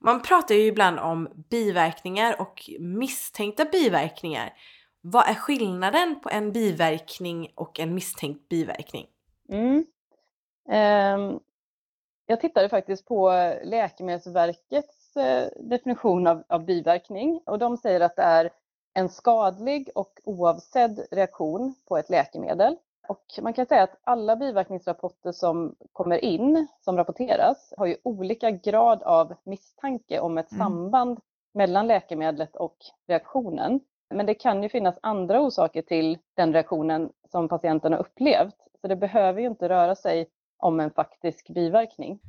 Man 0.06 0.22
pratar 0.22 0.54
ju 0.54 0.66
ibland 0.66 0.98
om 0.98 1.28
biverkningar 1.50 2.40
och 2.40 2.70
misstänkta 2.78 3.64
biverkningar. 3.64 4.52
Vad 5.00 5.28
är 5.28 5.34
skillnaden 5.34 6.20
på 6.20 6.28
en 6.30 6.52
biverkning 6.52 7.52
och 7.54 7.80
en 7.80 7.94
misstänkt 7.94 8.48
biverkning? 8.48 9.06
Mm. 9.48 9.86
Ehm, 10.68 11.38
jag 12.26 12.40
tittade 12.40 12.68
faktiskt 12.68 13.06
på 13.06 13.30
Läkemedelsverkets 13.64 15.16
eh, 15.16 15.48
definition 15.60 16.26
av, 16.26 16.42
av 16.48 16.64
biverkning 16.64 17.40
och 17.46 17.58
de 17.58 17.76
säger 17.76 18.00
att 18.00 18.16
det 18.16 18.22
är 18.22 18.50
en 18.94 19.08
skadlig 19.08 19.90
och 19.94 20.12
oavsedd 20.24 21.06
reaktion 21.10 21.74
på 21.88 21.98
ett 21.98 22.10
läkemedel. 22.10 22.76
Och 23.08 23.24
man 23.42 23.52
kan 23.52 23.66
säga 23.66 23.82
att 23.82 24.00
alla 24.04 24.36
biverkningsrapporter 24.36 25.32
som 25.32 25.74
kommer 25.92 26.24
in, 26.24 26.66
som 26.80 26.96
rapporteras, 26.96 27.74
har 27.76 27.86
ju 27.86 27.96
olika 28.02 28.50
grad 28.50 29.02
av 29.02 29.34
misstanke 29.44 30.20
om 30.20 30.38
ett 30.38 30.52
mm. 30.52 30.64
samband 30.64 31.20
mellan 31.54 31.86
läkemedlet 31.86 32.56
och 32.56 32.76
reaktionen. 33.08 33.80
Men 34.14 34.26
det 34.26 34.34
kan 34.34 34.62
ju 34.62 34.68
finnas 34.68 34.98
andra 35.02 35.40
orsaker 35.40 35.82
till 35.82 36.18
den 36.34 36.52
reaktionen 36.52 37.10
som 37.30 37.48
patienten 37.48 37.92
har 37.92 38.00
upplevt. 38.00 38.56
Så 38.80 38.88
det 38.88 38.96
behöver 38.96 39.40
ju 39.40 39.46
inte 39.46 39.68
röra 39.68 39.94
sig 39.94 40.26
om 40.58 40.80
en 40.80 40.90
faktisk 40.90 41.48
biverkning. 41.48 42.20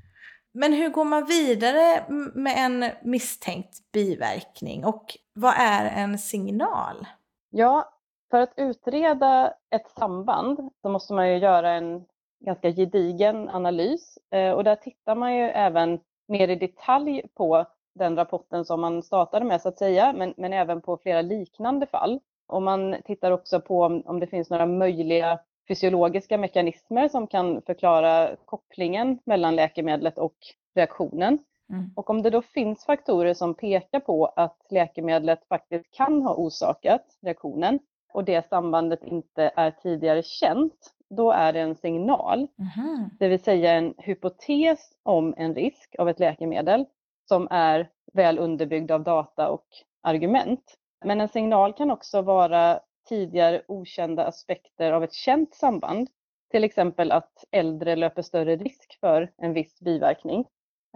Men 0.52 0.74
hur 0.74 0.90
går 0.90 1.06
man 1.06 1.26
vidare 1.26 2.06
med 2.34 2.54
en 2.58 2.92
misstänkt 3.02 3.92
biverkning 3.94 4.86
och 4.86 5.18
vad 5.34 5.54
är 5.58 5.86
en 5.86 6.18
signal? 6.18 7.08
Ja, 7.50 7.97
för 8.30 8.40
att 8.42 8.54
utreda 8.58 9.54
ett 9.70 9.90
samband 9.90 10.70
så 10.82 10.90
måste 10.90 11.14
man 11.14 11.30
ju 11.30 11.38
göra 11.38 11.72
en 11.72 12.06
ganska 12.40 12.72
gedigen 12.72 13.50
analys 13.50 14.18
eh, 14.32 14.52
och 14.52 14.64
där 14.64 14.76
tittar 14.76 15.16
man 15.16 15.36
ju 15.36 15.44
även 15.44 16.00
mer 16.28 16.48
i 16.48 16.56
detalj 16.56 17.24
på 17.34 17.66
den 17.96 18.16
rapporten 18.16 18.66
som 18.66 18.82
man 18.82 19.04
startade 19.04 19.46
med 19.46 19.62
så 19.62 19.70
att 19.70 19.78
säga, 19.78 20.14
men, 20.14 20.34
men 20.38 20.54
även 20.54 20.82
på 20.82 20.98
flera 20.98 21.22
liknande 21.22 21.86
fall. 21.86 22.20
Och 22.48 22.62
man 22.62 22.96
tittar 23.06 23.32
också 23.32 23.62
på 23.62 23.84
om, 23.84 24.04
om 24.06 24.20
det 24.20 24.28
finns 24.28 24.50
några 24.50 24.66
möjliga 24.66 25.40
fysiologiska 25.68 26.38
mekanismer 26.38 27.08
som 27.08 27.28
kan 27.28 27.62
förklara 27.62 28.36
kopplingen 28.46 29.20
mellan 29.26 29.56
läkemedlet 29.56 30.18
och 30.18 30.36
reaktionen. 30.76 31.40
Mm. 31.70 31.92
Och 31.96 32.10
om 32.10 32.22
det 32.22 32.30
då 32.30 32.42
finns 32.42 32.86
faktorer 32.86 33.34
som 33.34 33.54
pekar 33.54 34.00
på 34.00 34.26
att 34.26 34.58
läkemedlet 34.70 35.48
faktiskt 35.48 35.92
kan 35.92 36.22
ha 36.22 36.36
orsakat 36.36 37.06
reaktionen 37.22 37.80
och 38.14 38.24
det 38.24 38.50
sambandet 38.50 39.04
inte 39.04 39.52
är 39.56 39.72
tidigare 39.72 40.24
känt, 40.24 40.94
då 41.10 41.32
är 41.32 41.54
det 41.54 41.60
en 41.60 41.76
signal. 41.76 42.38
Mm. 42.40 43.10
Det 43.20 43.28
vill 43.28 43.44
säga 43.44 43.72
en 43.72 43.94
hypotes 43.98 44.80
om 45.04 45.34
en 45.38 45.56
risk 45.56 45.96
av 46.00 46.10
ett 46.10 46.20
läkemedel 46.20 46.86
som 47.30 47.48
är 47.52 47.90
väl 48.14 48.40
underbyggd 48.40 48.92
av 48.92 49.04
data 49.04 49.50
och 49.50 49.68
argument. 50.04 50.78
Men 51.06 51.22
en 51.22 51.30
signal 51.30 51.74
kan 51.74 51.92
också 51.92 52.22
vara 52.22 52.80
tidigare 53.10 53.62
okända 53.68 54.26
aspekter 54.26 54.92
av 54.92 55.04
ett 55.04 55.14
känt 55.14 55.56
samband. 55.56 56.10
Till 56.52 56.64
exempel 56.64 57.12
att 57.12 57.44
äldre 57.52 57.96
löper 57.96 58.22
större 58.22 58.56
risk 58.56 59.00
för 59.00 59.32
en 59.38 59.54
viss 59.54 59.80
biverkning. 59.80 60.46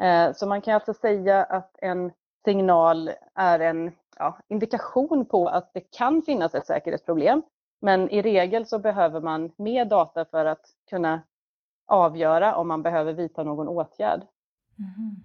Eh, 0.01 0.33
så 0.33 0.47
man 0.47 0.61
kan 0.61 0.73
alltså 0.73 0.93
säga 0.93 1.43
att 1.43 1.75
en 1.81 2.11
signal 2.45 3.11
är 3.35 3.59
en 3.59 3.91
ja, 4.17 4.37
indikation 4.47 5.25
på 5.25 5.47
att 5.47 5.73
det 5.73 5.81
kan 5.81 6.21
finnas 6.21 6.55
ett 6.55 6.65
säkerhetsproblem. 6.65 7.41
Men 7.79 8.09
i 8.09 8.21
regel 8.21 8.65
så 8.65 8.79
behöver 8.79 9.21
man 9.21 9.51
mer 9.55 9.85
data 9.85 10.25
för 10.25 10.45
att 10.45 10.65
kunna 10.89 11.21
avgöra 11.87 12.55
om 12.55 12.67
man 12.67 12.83
behöver 12.83 13.13
vidta 13.13 13.43
någon 13.43 13.67
åtgärd. 13.67 14.21
Mm. 14.79 15.15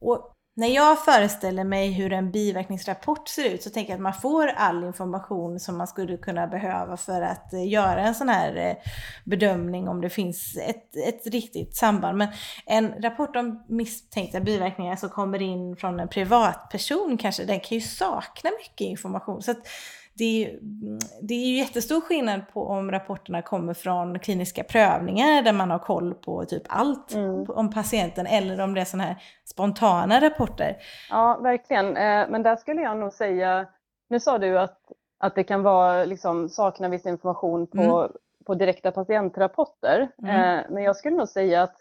Och 0.00 0.36
när 0.54 0.68
jag 0.68 1.04
föreställer 1.04 1.64
mig 1.64 1.92
hur 1.92 2.12
en 2.12 2.30
biverkningsrapport 2.30 3.28
ser 3.28 3.54
ut 3.54 3.62
så 3.62 3.70
tänker 3.70 3.92
jag 3.92 3.96
att 3.96 4.02
man 4.02 4.14
får 4.14 4.46
all 4.46 4.84
information 4.84 5.60
som 5.60 5.78
man 5.78 5.86
skulle 5.86 6.16
kunna 6.16 6.46
behöva 6.46 6.96
för 6.96 7.22
att 7.22 7.52
eh, 7.52 7.68
göra 7.68 8.00
en 8.00 8.14
sån 8.14 8.28
här 8.28 8.56
eh, 8.56 8.76
bedömning 9.24 9.88
om 9.88 10.00
det 10.00 10.10
finns 10.10 10.56
ett, 10.56 10.96
ett 10.96 11.26
riktigt 11.26 11.76
samband. 11.76 12.18
Men 12.18 12.28
en 12.66 13.02
rapport 13.02 13.36
om 13.36 13.64
misstänkta 13.68 14.40
biverkningar 14.40 14.96
som 14.96 15.08
kommer 15.08 15.42
in 15.42 15.76
från 15.76 16.00
en 16.00 16.08
privatperson 16.08 17.18
kanske, 17.18 17.44
den 17.44 17.60
kan 17.60 17.78
ju 17.78 17.80
sakna 17.80 18.50
mycket 18.50 18.84
information. 18.84 19.42
Så 19.42 19.50
att 19.50 19.66
det 20.20 20.44
är, 20.44 20.58
det 21.22 21.34
är 21.34 21.46
ju 21.46 21.56
jättestor 21.56 22.00
skillnad 22.00 22.40
på 22.52 22.66
om 22.66 22.90
rapporterna 22.90 23.42
kommer 23.42 23.74
från 23.74 24.18
kliniska 24.18 24.64
prövningar 24.64 25.42
där 25.42 25.52
man 25.52 25.70
har 25.70 25.78
koll 25.78 26.14
på 26.14 26.44
typ 26.44 26.62
allt 26.68 27.14
mm. 27.14 27.50
om 27.50 27.70
patienten 27.70 28.26
eller 28.26 28.60
om 28.60 28.74
det 28.74 28.80
är 28.80 28.84
sådana 28.84 29.04
här 29.04 29.16
spontana 29.44 30.20
rapporter. 30.20 30.76
Ja, 31.10 31.38
verkligen. 31.42 31.86
Eh, 31.86 32.28
men 32.28 32.42
där 32.42 32.56
skulle 32.56 32.82
jag 32.82 32.96
nog 32.96 33.12
säga, 33.12 33.66
nu 34.08 34.20
sa 34.20 34.38
du 34.38 34.58
att, 34.58 34.78
att 35.18 35.34
det 35.34 35.44
kan 35.44 35.62
vara, 35.62 36.04
liksom, 36.04 36.48
sakna 36.48 36.88
viss 36.88 37.06
information 37.06 37.66
på, 37.66 38.00
mm. 38.00 38.12
på 38.46 38.54
direkta 38.54 38.92
patientrapporter. 38.92 40.08
Mm. 40.22 40.58
Eh, 40.58 40.64
men 40.70 40.82
jag 40.82 40.96
skulle 40.96 41.16
nog 41.16 41.28
säga 41.28 41.62
att 41.62 41.76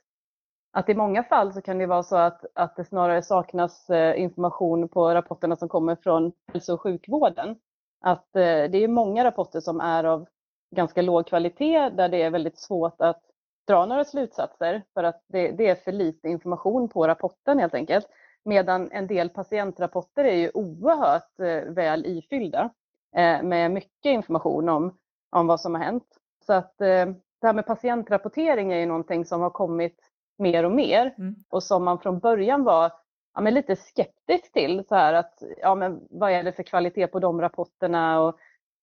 att 0.71 0.89
i 0.89 0.95
många 0.95 1.23
fall 1.23 1.53
så 1.53 1.61
kan 1.61 1.77
det 1.77 1.85
vara 1.85 2.03
så 2.03 2.15
att, 2.15 2.45
att 2.55 2.75
det 2.75 2.85
snarare 2.85 3.21
saknas 3.21 3.89
eh, 3.89 4.21
information 4.21 4.89
på 4.89 5.13
rapporterna 5.13 5.55
som 5.55 5.69
kommer 5.69 5.95
från 5.95 6.31
hälso 6.53 6.73
och 6.73 6.81
sjukvården 6.81 7.55
att 8.01 8.35
eh, 8.35 8.41
det 8.41 8.83
är 8.83 8.87
många 8.87 9.23
rapporter 9.23 9.59
som 9.59 9.81
är 9.81 10.03
av 10.03 10.27
ganska 10.75 11.01
låg 11.01 11.27
kvalitet 11.27 11.89
där 11.89 12.09
det 12.09 12.21
är 12.21 12.29
väldigt 12.29 12.59
svårt 12.59 13.01
att 13.01 13.21
dra 13.67 13.85
några 13.85 14.05
slutsatser 14.05 14.83
för 14.93 15.03
att 15.03 15.23
det, 15.27 15.51
det 15.51 15.67
är 15.67 15.75
för 15.75 15.91
lite 15.91 16.29
information 16.29 16.89
på 16.89 17.07
rapporten 17.07 17.59
helt 17.59 17.73
enkelt. 17.73 18.07
Medan 18.45 18.91
en 18.91 19.07
del 19.07 19.29
patientrapporter 19.29 20.23
är 20.23 20.35
ju 20.35 20.51
oerhört 20.53 21.39
eh, 21.39 21.73
väl 21.73 22.05
ifyllda 22.05 22.69
eh, 23.15 23.43
med 23.43 23.71
mycket 23.71 24.09
information 24.09 24.69
om, 24.69 24.97
om 25.29 25.47
vad 25.47 25.61
som 25.61 25.75
har 25.75 25.83
hänt. 25.83 26.07
Så 26.45 26.53
att 26.53 26.77
det 26.77 27.15
här 27.41 27.53
med 27.53 27.65
patientrapportering 27.65 28.73
är 28.73 28.77
ju 28.77 28.85
någonting 28.85 29.25
som 29.25 29.41
har 29.41 29.49
kommit 29.49 29.99
mer 30.37 30.63
och 30.63 30.71
mer 30.71 31.15
mm. 31.17 31.35
och 31.49 31.63
som 31.63 31.83
man 31.83 31.99
från 31.99 32.19
början 32.19 32.63
var 32.63 32.91
ja, 33.33 33.41
men 33.41 33.53
lite 33.53 33.75
skeptisk 33.75 34.53
till. 34.53 34.83
Så 34.87 34.95
här 34.95 35.13
att, 35.13 35.43
ja, 35.61 35.75
men 35.75 36.07
vad 36.09 36.31
är 36.31 36.43
det 36.43 36.51
för 36.51 36.63
kvalitet 36.63 37.07
på 37.07 37.19
de 37.19 37.41
rapporterna? 37.41 38.21
Och, 38.21 38.39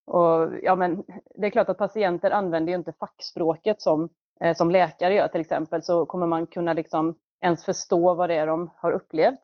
och, 0.07 0.51
ja, 0.63 0.75
men 0.75 1.05
det 1.35 1.47
är 1.47 1.51
klart 1.51 1.69
att 1.69 1.79
patienter 1.79 2.31
använder 2.31 2.73
ju 2.73 2.79
inte 2.79 2.93
fackspråket 2.93 3.83
som, 3.83 4.09
eh, 4.41 4.57
som 4.57 4.71
läkare 4.71 5.15
gör 5.15 5.29
till 5.29 5.41
exempel, 5.41 5.83
så 5.83 6.07
kommer 6.07 6.27
man 6.27 6.47
kunna 6.47 6.73
liksom 6.73 7.15
ens 7.41 7.65
förstå 7.65 8.15
vad 8.15 8.31
det 8.31 8.35
är 8.35 8.47
de 8.47 8.71
har 8.77 8.93
upplevt. 8.93 9.41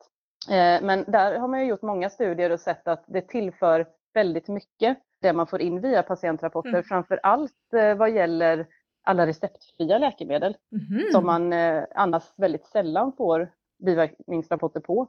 Eh, 0.49 0.81
men 0.81 1.03
där 1.07 1.39
har 1.39 1.47
man 1.47 1.59
ju 1.59 1.65
gjort 1.65 1.81
många 1.81 2.09
studier 2.09 2.49
och 2.49 2.59
sett 2.59 2.87
att 2.87 3.03
det 3.07 3.21
tillför 3.21 3.85
väldigt 4.13 4.47
mycket 4.47 4.97
det 5.21 5.33
man 5.33 5.47
får 5.47 5.61
in 5.61 5.81
via 5.81 6.03
patientrapporter, 6.03 6.69
mm. 6.69 6.83
framför 6.83 7.19
allt 7.23 7.73
eh, 7.73 7.95
vad 7.95 8.11
gäller 8.11 8.67
alla 9.03 9.27
receptfria 9.27 9.97
läkemedel 9.97 10.57
mm. 10.71 11.11
som 11.11 11.25
man 11.25 11.53
eh, 11.53 11.83
annars 11.95 12.23
väldigt 12.37 12.65
sällan 12.65 13.13
får 13.17 13.51
biverkningsrapporter 13.85 14.79
på. 14.79 15.07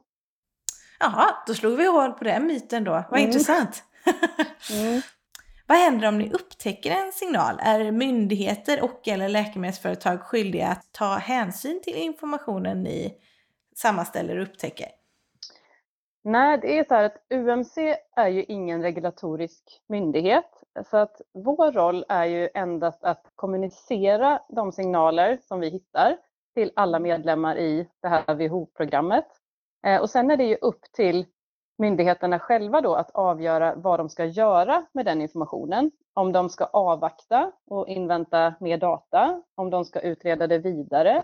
Jaha, 0.99 1.35
då 1.47 1.53
slog 1.53 1.77
vi 1.77 1.87
hål 1.87 2.11
på 2.11 2.23
den 2.23 2.47
myten 2.47 2.83
då. 2.83 2.91
Vad 2.91 3.19
mm. 3.19 3.21
intressant. 3.21 3.83
mm. 4.71 5.01
Vad 5.67 5.77
händer 5.77 6.07
om 6.07 6.17
ni 6.17 6.31
upptäcker 6.31 6.91
en 6.91 7.11
signal? 7.11 7.59
Är 7.59 7.91
myndigheter 7.91 8.83
och 8.83 9.07
eller 9.07 9.29
läkemedelsföretag 9.29 10.21
skyldiga 10.21 10.67
att 10.67 10.89
ta 10.91 11.15
hänsyn 11.15 11.81
till 11.83 11.95
informationen 11.95 12.83
ni 12.83 13.17
sammanställer 13.75 14.37
och 14.37 14.43
upptäcker? 14.43 14.87
Nej, 16.23 16.57
det 16.57 16.79
är 16.79 16.83
så 16.83 16.93
här 16.93 17.03
att 17.03 17.25
UMC 17.29 17.77
är 18.15 18.27
ju 18.27 18.43
ingen 18.43 18.81
regulatorisk 18.81 19.81
myndighet. 19.87 20.63
Så 20.89 20.97
att 20.97 21.21
vår 21.33 21.71
roll 21.71 22.05
är 22.09 22.25
ju 22.25 22.49
endast 22.53 23.03
att 23.03 23.31
kommunicera 23.35 24.39
de 24.49 24.71
signaler 24.71 25.37
som 25.47 25.59
vi 25.59 25.69
hittar 25.69 26.17
till 26.55 26.71
alla 26.75 26.99
medlemmar 26.99 27.57
i 27.57 27.87
det 28.01 28.07
här 28.07 28.35
WHO-programmet. 28.35 29.27
Eh, 29.85 30.01
och 30.01 30.09
sen 30.09 30.31
är 30.31 30.37
det 30.37 30.43
ju 30.43 30.55
upp 30.55 30.81
till 30.93 31.25
myndigheterna 31.77 32.39
själva 32.39 32.81
då 32.81 32.95
att 32.95 33.11
avgöra 33.11 33.75
vad 33.75 33.99
de 33.99 34.09
ska 34.09 34.25
göra 34.25 34.85
med 34.93 35.05
den 35.05 35.21
informationen. 35.21 35.91
Om 36.13 36.31
de 36.31 36.49
ska 36.49 36.65
avvakta 36.65 37.51
och 37.67 37.87
invänta 37.87 38.53
mer 38.59 38.77
data, 38.77 39.41
om 39.55 39.69
de 39.69 39.85
ska 39.85 39.99
utreda 39.99 40.47
det 40.47 40.57
vidare 40.57 41.23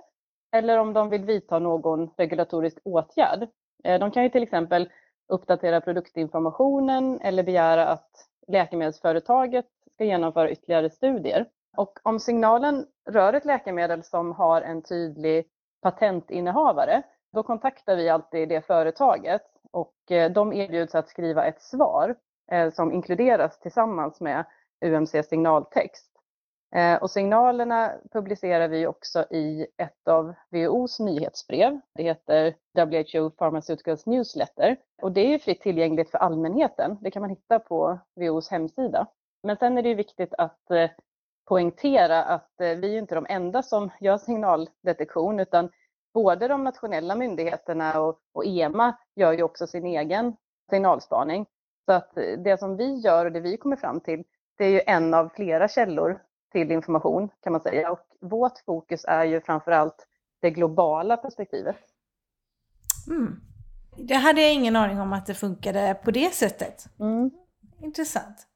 eller 0.52 0.78
om 0.78 0.94
de 0.94 1.10
vill 1.10 1.26
vidta 1.26 1.60
någon 1.60 2.10
regulatorisk 2.17 2.78
åtgärd. 2.84 3.48
Eh, 3.84 4.00
de 4.00 4.12
kan 4.12 4.24
ju 4.24 4.30
till 4.30 4.44
exempel 4.44 4.89
uppdatera 5.28 5.82
produktinformationen 5.82 7.20
eller 7.22 7.44
begära 7.44 7.88
att 7.88 8.10
läkemedelsföretaget 8.48 9.65
ska 9.94 10.04
genomföra 10.04 10.52
ytterligare 10.52 10.89
studier. 10.89 11.46
Och 11.77 11.99
om 12.03 12.19
signalen 12.19 12.88
rör 13.10 13.34
ett 13.34 13.45
läkemedel 13.45 14.03
som 14.03 14.31
har 14.31 14.62
en 14.62 14.81
tydlig 14.81 15.45
patentinnehavare, 15.81 17.03
då 17.34 17.43
kontaktar 17.43 17.95
vi 17.95 18.10
alltid 18.10 18.49
det 18.49 18.65
företaget 18.65 19.41
och 19.71 20.12
eh, 20.12 20.31
de 20.31 20.53
erbjuds 20.53 20.95
att 20.95 21.10
skriva 21.10 21.45
ett 21.45 21.62
svar 21.62 22.15
eh, 22.51 22.71
som 22.71 22.91
inkluderas 22.91 23.60
tillsammans 23.60 24.21
med 24.21 24.45
UMC 24.86 25.23
signaltext. 25.23 26.07
Eh, 26.75 26.95
och 26.95 27.12
signalerna 27.12 27.93
publicerar 28.12 28.67
vi 28.67 28.88
också 28.88 29.25
i 29.29 29.67
ett 29.77 30.07
av 30.07 30.34
WHOs 30.49 30.99
nyhetsbrev. 30.99 31.79
Det 31.95 32.03
heter 32.03 32.55
WHO 32.73 33.29
Pharmaceuticals 33.29 34.05
Newsletter 34.05 34.77
och 35.01 35.12
det 35.12 35.34
är 35.34 35.39
fritt 35.39 35.62
tillgängligt 35.62 36.12
för 36.12 36.17
allmänheten. 36.17 36.97
Det 37.01 37.12
kan 37.12 37.21
man 37.21 37.29
hitta 37.29 37.60
på 37.60 37.99
WHOs 38.15 38.49
hemsida. 38.49 39.07
Men 39.43 39.57
sen 39.57 39.77
är 39.77 39.81
det 39.81 39.95
viktigt 39.95 40.34
att 40.38 40.71
poängtera 41.45 42.23
att 42.23 42.62
eh, 42.62 42.75
vi 42.75 42.95
är 42.95 42.99
inte 42.99 43.15
de 43.15 43.25
enda 43.30 43.63
som 43.63 43.89
gör 43.99 44.17
signaldetektion 44.17 45.39
utan 45.39 45.69
både 46.13 46.47
de 46.47 46.63
nationella 46.63 47.15
myndigheterna 47.15 48.01
och, 48.01 48.19
och 48.34 48.45
EMA 48.45 48.97
gör 49.15 49.34
ju 49.34 49.43
också 49.43 49.67
sin 49.67 49.86
egen 49.86 50.36
signalspaning. 50.69 51.45
Så 51.86 51.91
att 51.91 52.15
det 52.38 52.60
som 52.60 52.77
vi 52.77 52.95
gör 52.95 53.25
och 53.25 53.32
det 53.32 53.39
vi 53.39 53.58
kommer 53.58 53.75
fram 53.75 53.99
till, 53.99 54.23
det 54.58 54.65
är 54.65 54.69
ju 54.69 54.82
en 54.88 55.13
av 55.13 55.30
flera 55.36 55.67
källor 55.67 56.21
till 56.51 56.71
information 56.71 57.30
kan 57.43 57.51
man 57.51 57.62
säga. 57.62 57.91
Och 57.91 58.06
vårt 58.19 58.60
fokus 58.65 59.06
är 59.08 59.23
ju 59.23 59.41
framförallt 59.41 60.08
det 60.41 60.51
globala 60.51 61.17
perspektivet. 61.17 61.75
Mm. 63.08 63.41
Det 63.97 64.15
hade 64.15 64.41
jag 64.41 64.54
ingen 64.54 64.75
aning 64.75 65.01
om 65.01 65.13
att 65.13 65.25
det 65.25 65.34
funkade 65.34 65.99
på 66.04 66.12
det 66.12 66.34
sättet. 66.34 66.86
Mm. 66.99 67.32
Intressant. 67.80 68.47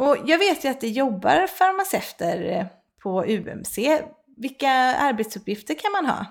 Och 0.00 0.16
jag 0.26 0.38
vet 0.38 0.64
ju 0.64 0.68
att 0.68 0.80
det 0.80 0.88
jobbar 0.88 1.46
farmaceuter 1.46 2.58
eh, 2.58 2.66
på 3.02 3.24
UMC. 3.24 4.02
Vilka 4.36 4.70
arbetsuppgifter 4.96 5.74
kan 5.74 5.92
man 5.92 6.06
ha? 6.06 6.26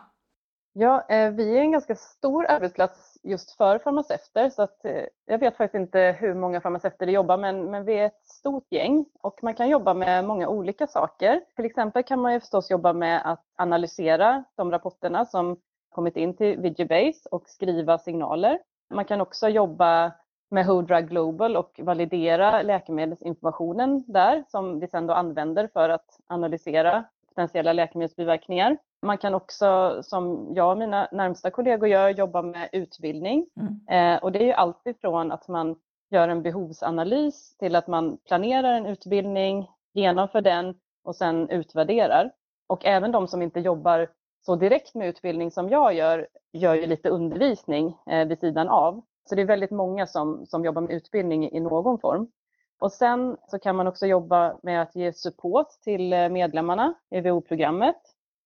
Ja, 0.74 1.06
eh, 1.10 1.32
vi 1.32 1.58
är 1.58 1.62
en 1.62 1.72
ganska 1.72 1.96
stor 1.96 2.46
arbetsplats 2.46 3.18
just 3.24 3.58
för 3.58 3.80
farmaceuter 3.80 4.50
så 4.50 4.62
att 4.62 4.86
eh, 4.86 5.04
jag 5.26 5.40
vet 5.40 5.58
faktiskt 5.58 5.82
inte 5.82 6.16
hur 6.20 6.34
många 6.34 6.62
farmaceuter 6.62 7.06
det 7.06 7.12
jobbar 7.12 7.38
men, 7.38 7.72
men 7.72 7.86
vi 7.86 7.94
är 7.94 8.06
ett 8.06 8.28
stort 8.28 8.68
gäng 8.70 9.06
och 9.22 9.40
man 9.44 9.54
kan 9.54 9.70
jobba 9.70 9.94
med 9.94 10.26
många 10.26 10.48
olika 10.48 10.88
saker. 10.88 11.42
Till 11.56 11.66
exempel 11.66 12.04
kan 12.04 12.22
man 12.22 12.34
ju 12.34 12.40
förstås 12.40 12.72
jobba 12.72 12.94
med 12.94 13.22
att 13.32 13.44
analysera 13.58 14.44
de 14.56 14.72
rapporterna 14.72 15.26
som 15.26 15.58
kommit 15.90 16.18
in 16.18 16.38
till 16.38 16.60
Vigibase 16.60 17.30
och 17.32 17.50
skriva 17.50 17.98
signaler. 17.98 18.60
Man 18.94 19.06
kan 19.06 19.22
också 19.22 19.50
jobba 19.50 20.12
med 20.50 20.66
Who 20.66 20.82
Drug 20.82 21.10
Global 21.10 21.58
och 21.58 21.80
validera 21.84 22.62
läkemedelsinformationen 22.62 24.04
där 24.08 24.44
som 24.48 24.80
vi 24.80 24.88
sedan 24.88 25.08
då 25.08 25.14
använder 25.14 25.70
för 25.74 25.90
att 25.90 26.20
analysera 26.28 27.04
potentiella 27.28 27.74
läkemedelsbiverkningar. 27.74 28.78
Man 29.02 29.18
kan 29.18 29.34
också, 29.34 30.00
som 30.04 30.52
jag 30.56 30.72
och 30.72 30.78
mina 30.78 31.08
närmsta 31.12 31.52
kollegor 31.52 31.90
gör, 31.90 32.10
jobba 32.10 32.42
med 32.42 32.70
utbildning. 32.72 33.46
Mm. 33.56 34.16
Eh, 34.16 34.24
och 34.24 34.32
det 34.32 34.40
är 34.40 34.46
ju 34.46 34.54
alltifrån 34.54 35.32
att 35.32 35.48
man 35.48 35.76
gör 36.10 36.30
en 36.30 36.42
behovsanalys 36.42 37.58
till 37.58 37.76
att 37.76 37.88
man 37.88 38.18
planerar 38.28 38.74
en 38.74 38.86
utbildning, 38.86 39.70
genomför 39.94 40.42
den 40.42 40.76
och 41.04 41.16
sen 41.16 41.50
utvärderar. 41.50 42.32
Och 42.68 42.86
även 42.86 43.12
de 43.12 43.28
som 43.28 43.42
inte 43.42 43.60
jobbar 43.60 44.08
så 44.46 44.56
direkt 44.56 44.96
med 44.96 45.08
utbildning 45.08 45.52
som 45.52 45.70
jag 45.70 45.94
gör, 45.94 46.28
gör 46.54 46.76
ju 46.76 46.86
lite 46.86 47.10
undervisning 47.10 47.98
eh, 48.06 48.28
vid 48.28 48.40
sidan 48.40 48.68
av. 48.68 49.02
Så 49.30 49.36
det 49.36 49.42
är 49.42 49.46
väldigt 49.46 49.72
många 49.72 50.08
som, 50.08 50.46
som 50.46 50.66
jobbar 50.66 50.82
med 50.82 50.92
utbildning 50.92 51.52
i 51.52 51.60
någon 51.60 52.00
form. 52.00 52.32
Och 52.80 52.92
sen 52.92 53.38
så 53.48 53.60
kan 53.60 53.76
man 53.76 53.88
också 53.88 54.06
jobba 54.06 54.60
med 54.64 54.82
att 54.82 54.96
ge 54.96 55.14
support 55.14 55.70
till 55.70 56.14
eh, 56.14 56.30
medlemmarna 56.30 56.94
i 57.10 57.22
WHO-programmet. 57.22 57.96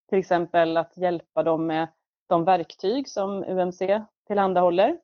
Till 0.10 0.20
exempel 0.20 0.78
att 0.78 0.98
hjälpa 0.98 1.44
dem 1.44 1.68
med 1.68 1.88
de 2.28 2.46
verktyg 2.46 3.10
som 3.10 3.44
UMC 3.44 4.02
tillhandahåller. 4.28 4.98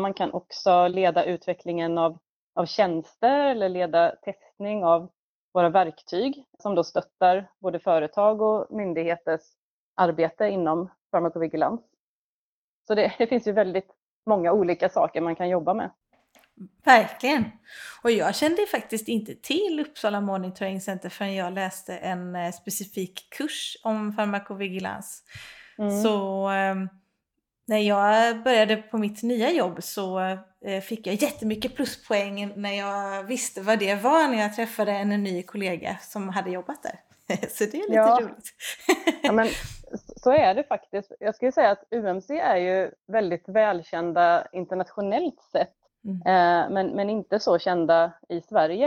Man 0.00 0.14
kan 0.14 0.32
också 0.32 0.88
leda 0.88 1.24
utvecklingen 1.24 1.98
av, 1.98 2.18
av 2.54 2.66
tjänster 2.66 3.40
eller 3.40 3.68
leda 3.68 4.16
testning 4.22 4.84
av 4.84 5.10
våra 5.54 5.68
verktyg 5.68 6.44
som 6.58 6.74
då 6.74 6.84
stöttar 6.84 7.50
både 7.58 7.78
företag 7.78 8.40
och 8.40 8.66
myndigheters 8.70 9.42
arbete 9.94 10.48
inom 10.48 10.90
farmakovigilans. 11.10 11.80
Så 12.86 12.94
det, 12.94 13.14
det 13.18 13.26
finns 13.26 13.46
ju 13.46 13.52
väldigt 13.52 13.95
många 14.26 14.52
olika 14.52 14.88
saker 14.88 15.20
man 15.20 15.36
kan 15.36 15.48
jobba 15.48 15.74
med. 15.74 15.90
Verkligen! 16.84 17.44
Och 18.02 18.10
jag 18.10 18.34
kände 18.34 18.66
faktiskt 18.66 19.08
inte 19.08 19.34
till 19.34 19.80
Uppsala 19.80 20.20
Monitoring 20.20 20.80
Center 20.80 21.08
förrän 21.08 21.34
jag 21.34 21.52
läste 21.52 21.96
en 21.96 22.36
eh, 22.36 22.52
specifik 22.52 23.30
kurs 23.30 23.76
om 23.82 24.12
farmakovigilans. 24.12 25.22
Mm. 25.78 26.02
Så 26.02 26.46
ehm, 26.48 26.88
när 27.66 27.78
jag 27.78 28.42
började 28.42 28.76
på 28.76 28.98
mitt 28.98 29.22
nya 29.22 29.50
jobb 29.50 29.82
så 29.82 30.20
eh, 30.66 30.80
fick 30.82 31.06
jag 31.06 31.14
jättemycket 31.14 31.76
pluspoäng 31.76 32.52
när 32.56 32.72
jag 32.72 33.24
visste 33.24 33.60
vad 33.60 33.78
det 33.78 33.94
var 33.94 34.28
när 34.28 34.42
jag 34.42 34.56
träffade 34.56 34.92
en 34.92 35.08
ny 35.08 35.42
kollega 35.42 35.96
som 36.02 36.28
hade 36.28 36.50
jobbat 36.50 36.82
där. 36.82 37.00
Så 37.50 37.64
det 37.64 37.74
är 37.74 37.88
lite 37.88 37.94
ja. 37.94 38.18
roligt. 38.22 38.52
Ja, 39.22 39.32
men 39.32 39.48
så 40.20 40.32
är 40.32 40.54
det 40.54 40.64
faktiskt. 40.64 41.12
Jag 41.20 41.34
skulle 41.34 41.52
säga 41.52 41.70
att 41.70 41.84
UMC 41.90 42.30
är 42.30 42.56
ju 42.56 42.90
väldigt 43.06 43.48
välkända 43.48 44.46
internationellt 44.52 45.42
sett, 45.52 45.74
mm. 46.04 46.16
Eh, 46.16 46.70
men, 46.70 46.86
men 46.86 47.10
inte 47.10 47.40
så 47.40 47.58
kända 47.58 48.12
i 48.28 48.40
Sverige. 48.40 48.86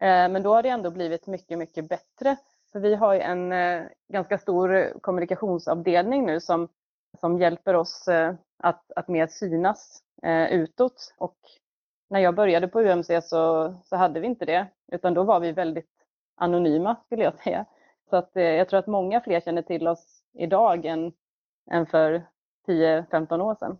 Eh, 0.00 0.28
men 0.28 0.42
då 0.42 0.54
har 0.54 0.62
det 0.62 0.68
ändå 0.68 0.90
blivit 0.90 1.26
mycket, 1.26 1.58
mycket 1.58 1.88
bättre. 1.88 2.36
För 2.72 2.80
vi 2.80 2.94
har 2.94 3.14
ju 3.14 3.20
en 3.20 3.52
eh, 3.52 3.82
ganska 4.12 4.38
stor 4.38 4.98
kommunikationsavdelning 5.00 6.26
nu 6.26 6.40
som, 6.40 6.68
som 7.20 7.38
hjälper 7.38 7.74
oss 7.74 8.08
att, 8.62 8.92
att 8.96 9.08
mer 9.08 9.26
synas 9.26 10.02
utåt. 10.50 11.14
Och 11.18 11.36
när 12.10 12.20
jag 12.20 12.34
började 12.34 12.68
på 12.68 12.80
UMC 12.80 13.22
så, 13.22 13.74
så 13.84 13.96
hade 13.96 14.20
vi 14.20 14.26
inte 14.26 14.44
det, 14.44 14.66
utan 14.92 15.14
då 15.14 15.22
var 15.22 15.40
vi 15.40 15.52
väldigt 15.52 15.90
anonyma 16.36 16.96
skulle 17.06 17.24
jag 17.24 17.34
säga. 17.34 17.64
Så 18.10 18.16
att, 18.16 18.30
jag 18.32 18.68
tror 18.68 18.78
att 18.78 18.86
många 18.86 19.20
fler 19.20 19.40
känner 19.40 19.62
till 19.62 19.88
oss 19.88 20.17
idag 20.38 20.84
än, 20.84 21.12
än 21.70 21.86
för 21.86 22.26
10-15 22.66 23.40
år 23.40 23.54
sedan. 23.54 23.78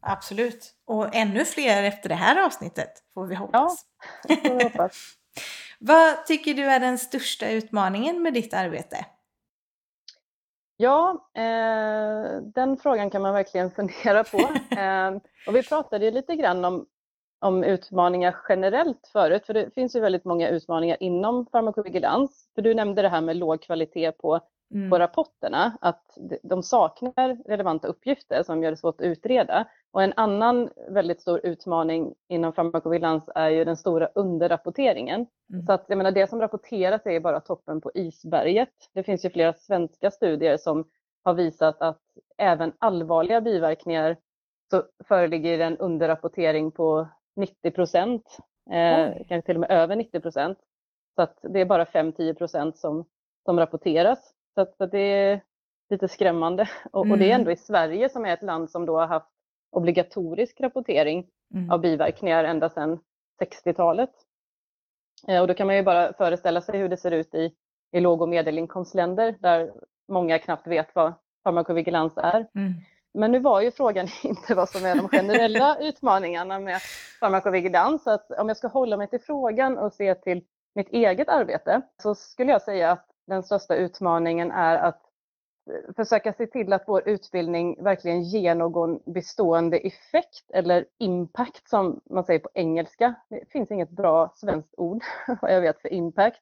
Absolut. 0.00 0.74
Och 0.84 1.14
ännu 1.14 1.44
fler 1.44 1.82
efter 1.82 2.08
det 2.08 2.14
här 2.14 2.46
avsnittet 2.46 2.92
får 3.14 3.26
vi 3.26 3.34
hoppas. 3.34 3.86
Ja, 4.28 4.36
får 4.36 4.54
vi 4.54 4.64
hoppas. 4.64 4.92
Vad 5.78 6.26
tycker 6.26 6.54
du 6.54 6.62
är 6.62 6.80
den 6.80 6.98
största 6.98 7.50
utmaningen 7.50 8.22
med 8.22 8.34
ditt 8.34 8.54
arbete? 8.54 9.06
Ja, 10.76 11.28
eh, 11.34 12.42
den 12.42 12.76
frågan 12.76 13.10
kan 13.10 13.22
man 13.22 13.34
verkligen 13.34 13.70
fundera 13.70 14.24
på. 14.24 14.38
eh, 14.80 15.10
och 15.46 15.56
vi 15.56 15.62
pratade 15.62 16.04
ju 16.04 16.10
lite 16.10 16.36
grann 16.36 16.64
om, 16.64 16.86
om 17.40 17.64
utmaningar 17.64 18.36
generellt 18.48 19.10
förut, 19.12 19.46
för 19.46 19.54
det 19.54 19.74
finns 19.74 19.96
ju 19.96 20.00
väldigt 20.00 20.24
många 20.24 20.48
utmaningar 20.48 20.96
inom 21.00 21.46
farmakovigilans. 21.46 22.48
För 22.54 22.62
du 22.62 22.74
nämnde 22.74 23.02
det 23.02 23.08
här 23.08 23.20
med 23.20 23.36
låg 23.36 23.62
kvalitet 23.62 24.12
på 24.12 24.40
mm. 24.74 24.90
på 24.90 24.98
rapporterna 24.98 25.78
att 25.80 26.18
de 26.42 26.62
saknar 26.62 27.48
relevanta 27.48 27.88
uppgifter 27.88 28.42
som 28.42 28.62
gör 28.62 28.70
det 28.70 28.76
svårt 28.76 29.00
att 29.00 29.06
utreda. 29.06 29.66
Och 29.92 30.02
en 30.02 30.12
annan 30.16 30.70
väldigt 30.88 31.20
stor 31.20 31.46
utmaning 31.46 32.14
inom 32.28 32.52
farmakovigilans 32.52 33.28
är 33.34 33.48
ju 33.48 33.64
den 33.64 33.76
stora 33.76 34.08
underrapporteringen. 34.14 35.26
Mm. 35.52 35.66
Så 35.66 35.72
att 35.72 35.84
jag 35.88 35.98
menar, 35.98 36.10
det 36.10 36.30
som 36.30 36.40
rapporteras 36.40 37.06
är 37.06 37.20
bara 37.20 37.40
toppen 37.40 37.80
på 37.80 37.90
isberget. 37.94 38.90
Det 38.92 39.02
finns 39.02 39.24
ju 39.24 39.30
flera 39.30 39.52
svenska 39.52 40.10
studier 40.10 40.56
som 40.56 40.84
har 41.24 41.34
visat 41.34 41.82
att 41.82 42.02
även 42.38 42.72
allvarliga 42.78 43.40
biverkningar 43.40 44.16
så 44.70 44.82
föreligger 45.08 45.58
en 45.58 45.76
underrapportering 45.76 46.70
på 46.70 47.08
90 47.36 47.70
procent, 47.70 48.38
eh, 48.70 49.26
kanske 49.28 49.42
till 49.42 49.56
och 49.56 49.60
med 49.60 49.70
över 49.70 49.96
90 49.96 50.20
procent. 50.20 50.58
Så 51.14 51.22
att 51.22 51.38
det 51.42 51.60
är 51.60 51.64
bara 51.64 51.84
5-10 51.84 52.34
procent 52.34 52.78
som, 52.78 53.04
som 53.44 53.58
rapporteras. 53.58 54.32
Så, 54.56 54.62
att, 54.62 54.76
så 54.76 54.86
det 54.86 54.98
är 54.98 55.40
lite 55.90 56.08
skrämmande. 56.08 56.68
Och, 56.92 57.04
mm. 57.04 57.12
och, 57.12 57.18
det 57.18 57.24
är 57.24 57.28
mm. 57.28 57.40
ändå 57.40 57.50
i 57.50 57.56
Sverige 57.56 58.08
som 58.08 58.24
är 58.24 58.32
ett 58.32 58.42
land 58.42 58.70
som 58.70 58.86
då 58.86 58.98
har 58.98 59.06
haft 59.06 59.30
obligatorisk 59.70 60.60
rapportering 60.60 61.26
mm. 61.54 61.70
av 61.70 61.80
biverkningar 61.80 62.44
ända 62.44 62.70
sedan 62.70 62.98
60-talet. 63.42 64.10
Eh, 65.28 65.40
och 65.40 65.46
då 65.48 65.54
kan 65.54 65.66
man 65.66 65.76
ju 65.76 65.82
bara 65.82 66.12
föreställa 66.12 66.60
sig 66.60 66.78
hur 66.78 66.88
det 66.88 66.96
ser 66.96 67.10
ut 67.10 67.34
i, 67.34 67.52
i 67.92 68.00
låg 68.00 68.22
och 68.22 68.28
medelinkomstländer 68.28 69.36
där 69.40 69.72
många 70.08 70.38
knappt 70.38 70.66
vet 70.66 70.94
vad 70.94 71.12
farmakovigilans 71.44 72.16
är. 72.16 72.46
Mm. 72.54 72.72
Men 73.14 73.32
nu 73.32 73.38
var 73.38 73.60
ju 73.60 73.70
frågan 73.70 74.08
inte 74.24 74.54
vad 74.54 74.68
som 74.68 74.84
är 74.84 74.96
de 74.96 75.08
generella 75.08 75.78
utmaningarna 75.80 76.58
med 76.58 76.80
farmakovigilans. 77.20 78.02
Så 78.02 78.10
att 78.10 78.30
om 78.30 78.48
jag 78.48 78.56
ska 78.56 78.68
hålla 78.68 78.96
mig 78.96 79.08
till 79.08 79.20
frågan 79.20 79.78
och 79.78 79.92
se 79.92 80.14
till 80.14 80.44
mitt 80.74 80.88
eget 80.88 81.28
arbete 81.28 81.82
så 82.02 82.14
skulle 82.14 82.52
jag 82.52 82.62
säga 82.62 82.90
att 82.90 83.15
den 83.26 83.42
största 83.42 83.76
utmaningen 83.76 84.50
är 84.50 84.76
att 84.76 85.02
eh, 85.70 85.94
försöka 85.96 86.32
se 86.32 86.46
till 86.46 86.72
att 86.72 86.84
vår 86.86 87.08
utbildning 87.08 87.84
verkligen 87.84 88.22
ger 88.22 88.54
någon 88.54 89.00
bestående 89.06 89.78
effekt 89.78 90.50
eller 90.50 90.86
impact 90.98 91.68
som 91.68 92.00
man 92.10 92.24
säger 92.24 92.40
på 92.40 92.48
engelska. 92.54 93.14
Det 93.28 93.50
finns 93.50 93.70
inget 93.70 93.90
bra 93.90 94.32
svenskt 94.34 94.74
ord 94.76 95.02
vad 95.42 95.54
jag 95.54 95.60
vet 95.60 95.80
för 95.80 95.92
impact. 95.92 96.40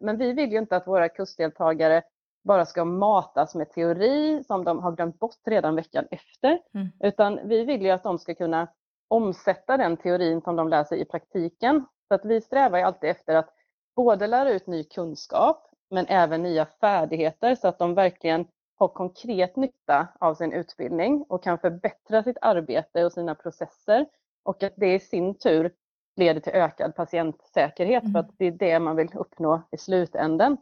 Men 0.00 0.18
vi 0.18 0.32
vill 0.32 0.52
ju 0.52 0.58
inte 0.58 0.76
att 0.76 0.86
våra 0.86 1.08
kursdeltagare 1.08 2.02
bara 2.44 2.66
ska 2.66 2.84
matas 2.84 3.54
med 3.54 3.70
teori 3.70 4.44
som 4.44 4.64
de 4.64 4.78
har 4.78 4.92
glömt 4.92 5.18
bort 5.18 5.36
redan 5.46 5.76
veckan 5.76 6.04
efter. 6.10 6.58
Mm. 6.74 6.88
Utan 7.00 7.40
vi 7.48 7.64
vill 7.64 7.82
ju 7.82 7.90
att 7.90 8.02
de 8.02 8.18
ska 8.18 8.34
kunna 8.34 8.68
omsätta 9.08 9.76
den 9.76 9.96
teorin 9.96 10.40
som 10.40 10.56
de 10.56 10.68
läser 10.68 10.96
i 10.96 11.04
praktiken. 11.04 11.84
Så 12.08 12.14
att 12.14 12.24
vi 12.24 12.40
strävar 12.40 12.78
ju 12.78 12.84
alltid 12.84 13.10
efter 13.10 13.34
att 13.34 13.48
både 13.96 14.26
lära 14.26 14.50
ut 14.50 14.66
ny 14.66 14.84
kunskap 14.84 15.67
men 15.90 16.06
även 16.08 16.42
nya 16.42 16.66
färdigheter 16.80 17.54
så 17.54 17.68
att 17.68 17.78
de 17.78 17.94
verkligen 17.94 18.46
har 18.76 18.88
konkret 18.88 19.56
nytta 19.56 20.08
av 20.20 20.34
sin 20.34 20.52
utbildning 20.52 21.24
och 21.28 21.42
kan 21.42 21.58
förbättra 21.58 22.22
sitt 22.22 22.38
arbete 22.40 23.04
och 23.04 23.12
sina 23.12 23.34
processer 23.34 24.06
och 24.42 24.62
att 24.62 24.72
det 24.76 24.94
i 24.94 25.00
sin 25.00 25.34
tur 25.34 25.72
leder 26.16 26.40
till 26.40 26.52
ökad 26.52 26.96
patientsäkerhet 26.96 28.02
för 28.02 28.08
Mm. 28.08 28.20
att 28.20 28.30
det 28.38 28.46
är 28.46 28.50
det 28.50 28.78
man 28.78 28.96
vill 28.96 29.10
uppnå 29.14 29.62
i 29.70 29.78
slutänden. 29.78 30.56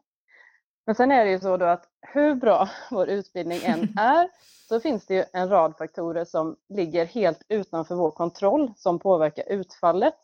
Men 0.86 0.94
sen 0.94 1.12
är 1.12 1.24
det 1.24 1.30
ju 1.30 1.40
så 1.40 1.56
då 1.56 1.64
att 1.64 1.88
hur 2.00 2.34
bra 2.34 2.68
vår 2.90 3.08
utbildning 3.08 3.60
än 3.64 3.80
är 3.98 4.28
så 4.68 4.80
finns 4.80 5.06
det 5.06 5.14
ju 5.14 5.24
en 5.32 5.48
rad 5.48 5.76
faktorer 5.78 6.24
som 6.24 6.56
ligger 6.68 7.04
helt 7.04 7.42
utanför 7.48 7.94
vår 7.94 8.10
kontroll 8.10 8.72
som 8.76 8.98
påverkar 8.98 9.44
utfallet. 9.48 10.18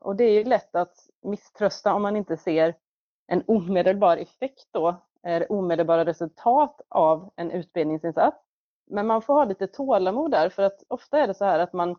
Och 0.00 0.16
det 0.16 0.24
är 0.24 0.32
ju 0.32 0.44
lätt 0.44 0.74
att 0.74 0.96
misströsta 1.22 1.94
om 1.94 2.02
man 2.02 2.16
inte 2.16 2.36
ser 2.36 2.74
en 3.26 3.42
omedelbar 3.46 4.16
effekt 4.16 4.68
då, 4.70 4.96
eller 5.22 5.52
omedelbara 5.52 6.04
resultat 6.04 6.80
av 6.88 7.30
en 7.36 7.50
utbildningsinsats. 7.50 8.36
Men 8.86 9.06
man 9.06 9.22
får 9.22 9.34
ha 9.34 9.44
lite 9.44 9.66
tålamod 9.66 10.30
där 10.30 10.48
för 10.48 10.62
att 10.62 10.82
ofta 10.88 11.18
är 11.18 11.26
det 11.26 11.34
så 11.34 11.44
här 11.44 11.58
att 11.58 11.72
man, 11.72 11.96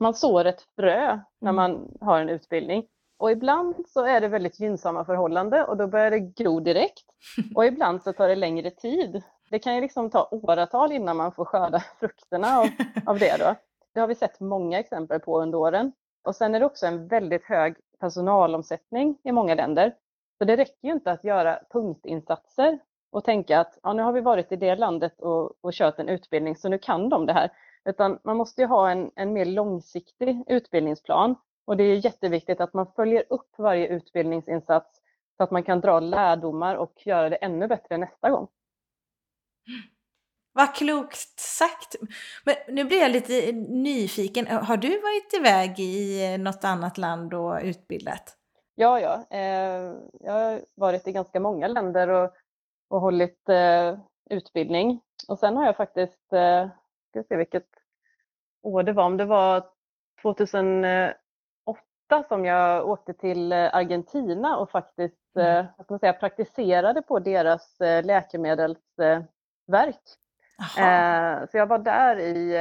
man 0.00 0.14
sår 0.14 0.44
ett 0.44 0.62
frö 0.76 1.18
när 1.40 1.50
Mm. 1.50 1.56
man 1.56 1.98
har 2.00 2.20
en 2.20 2.28
utbildning. 2.28 2.86
Och 3.18 3.30
ibland 3.30 3.88
så 3.88 4.04
är 4.04 4.20
det 4.20 4.28
väldigt 4.28 4.60
gynnsamma 4.60 5.04
förhållanden 5.04 5.64
och 5.64 5.76
då 5.76 5.86
börjar 5.86 6.10
det 6.10 6.18
gro 6.18 6.60
direkt. 6.60 7.04
Och 7.56 7.66
ibland 7.66 8.02
så 8.02 8.12
tar 8.12 8.28
det 8.28 8.34
längre 8.36 8.70
tid. 8.70 9.22
Det 9.50 9.58
kan 9.58 9.74
ju 9.74 9.80
liksom 9.80 10.10
ta 10.10 10.28
åratal 10.30 10.92
innan 10.92 11.16
man 11.16 11.32
får 11.32 11.44
skörda 11.44 11.80
frukterna 12.00 12.58
av, 12.58 12.66
av 13.06 13.18
det 13.18 13.36
då. 13.38 13.54
Det 13.94 14.00
har 14.00 14.06
vi 14.06 14.14
sett 14.14 14.40
många 14.40 14.78
exempel 14.78 15.20
på 15.20 15.40
under 15.40 15.58
åren. 15.58 15.92
Och 16.24 16.36
sen 16.36 16.54
är 16.54 16.60
det 16.60 16.66
också 16.66 16.86
en 16.86 17.08
väldigt 17.08 17.44
hög 17.44 17.76
personalomsättning 18.00 19.18
i 19.24 19.32
många 19.32 19.54
länder. 19.54 19.94
Så 20.42 20.46
det 20.46 20.56
räcker 20.56 20.88
ju 20.88 20.92
inte 20.92 21.10
att 21.10 21.24
göra 21.24 21.60
punktinsatser 21.70 22.78
och 23.10 23.24
tänka 23.24 23.60
att 23.60 23.78
ja, 23.82 23.92
nu 23.92 24.02
har 24.02 24.12
vi 24.12 24.20
varit 24.20 24.52
i 24.52 24.56
det 24.56 24.76
landet 24.76 25.20
och, 25.20 25.64
och 25.64 25.72
kört 25.72 25.98
en 25.98 26.08
utbildning 26.08 26.56
så 26.56 26.68
nu 26.68 26.78
kan 26.78 27.08
de 27.08 27.26
det 27.26 27.32
här. 27.32 27.50
Utan 27.84 28.18
man 28.24 28.36
måste 28.36 28.60
ju 28.60 28.66
ha 28.66 28.90
en, 28.90 29.10
en 29.16 29.32
mer 29.32 29.44
långsiktig 29.44 30.44
utbildningsplan 30.46 31.34
och 31.64 31.76
det 31.76 31.84
är 31.84 32.04
jätteviktigt 32.04 32.60
att 32.60 32.74
man 32.74 32.92
följer 32.96 33.24
upp 33.28 33.54
varje 33.58 33.88
utbildningsinsats 33.88 35.00
så 35.36 35.42
att 35.42 35.50
man 35.50 35.62
kan 35.62 35.80
dra 35.80 36.00
lärdomar 36.00 36.76
och 36.76 37.06
göra 37.06 37.28
det 37.28 37.36
ännu 37.36 37.68
bättre 37.68 37.98
nästa 37.98 38.30
gång. 38.30 38.48
Vad 40.52 40.74
klokt 40.74 41.40
sagt! 41.40 41.96
Men 42.44 42.54
nu 42.68 42.84
blir 42.84 43.00
jag 43.00 43.10
lite 43.10 43.52
nyfiken. 43.52 44.46
Har 44.46 44.76
du 44.76 44.88
varit 44.88 45.34
iväg 45.34 45.80
i 45.80 46.38
något 46.38 46.64
annat 46.64 46.98
land 46.98 47.34
och 47.34 47.60
utbildat? 47.62 48.38
Ja, 48.74 49.00
ja. 49.00 49.26
Eh, 49.30 49.94
jag 50.20 50.32
har 50.32 50.60
varit 50.74 51.08
i 51.08 51.12
ganska 51.12 51.40
många 51.40 51.68
länder 51.68 52.08
och, 52.08 52.30
och 52.88 53.00
hållit 53.00 53.48
eh, 53.48 53.98
utbildning. 54.30 55.00
Och 55.28 55.38
sen 55.38 55.56
har 55.56 55.66
jag 55.66 55.76
faktiskt, 55.76 56.32
eh, 56.32 56.68
ska 57.10 57.22
se 57.22 57.36
vilket 57.36 57.66
år 58.62 58.82
det 58.82 58.92
var, 58.92 59.04
om 59.04 59.16
det 59.16 59.24
var 59.24 59.64
2008 60.22 61.14
som 62.28 62.44
jag 62.44 62.88
åkte 62.88 63.14
till 63.14 63.52
Argentina 63.52 64.56
och 64.58 64.70
faktiskt 64.70 65.16
Mm. 65.36 65.66
vad 65.76 65.86
ska 65.86 65.92
man 65.94 65.98
säga, 65.98 66.12
praktiserade 66.12 67.02
på 67.02 67.18
deras 67.18 67.76
läkemedelsverk. 67.80 70.00
Jaha. 70.76 71.40
Eh, 71.42 71.48
så 71.50 71.56
jag 71.56 71.66
var 71.66 71.78
där 71.78 72.18
i 72.18 72.54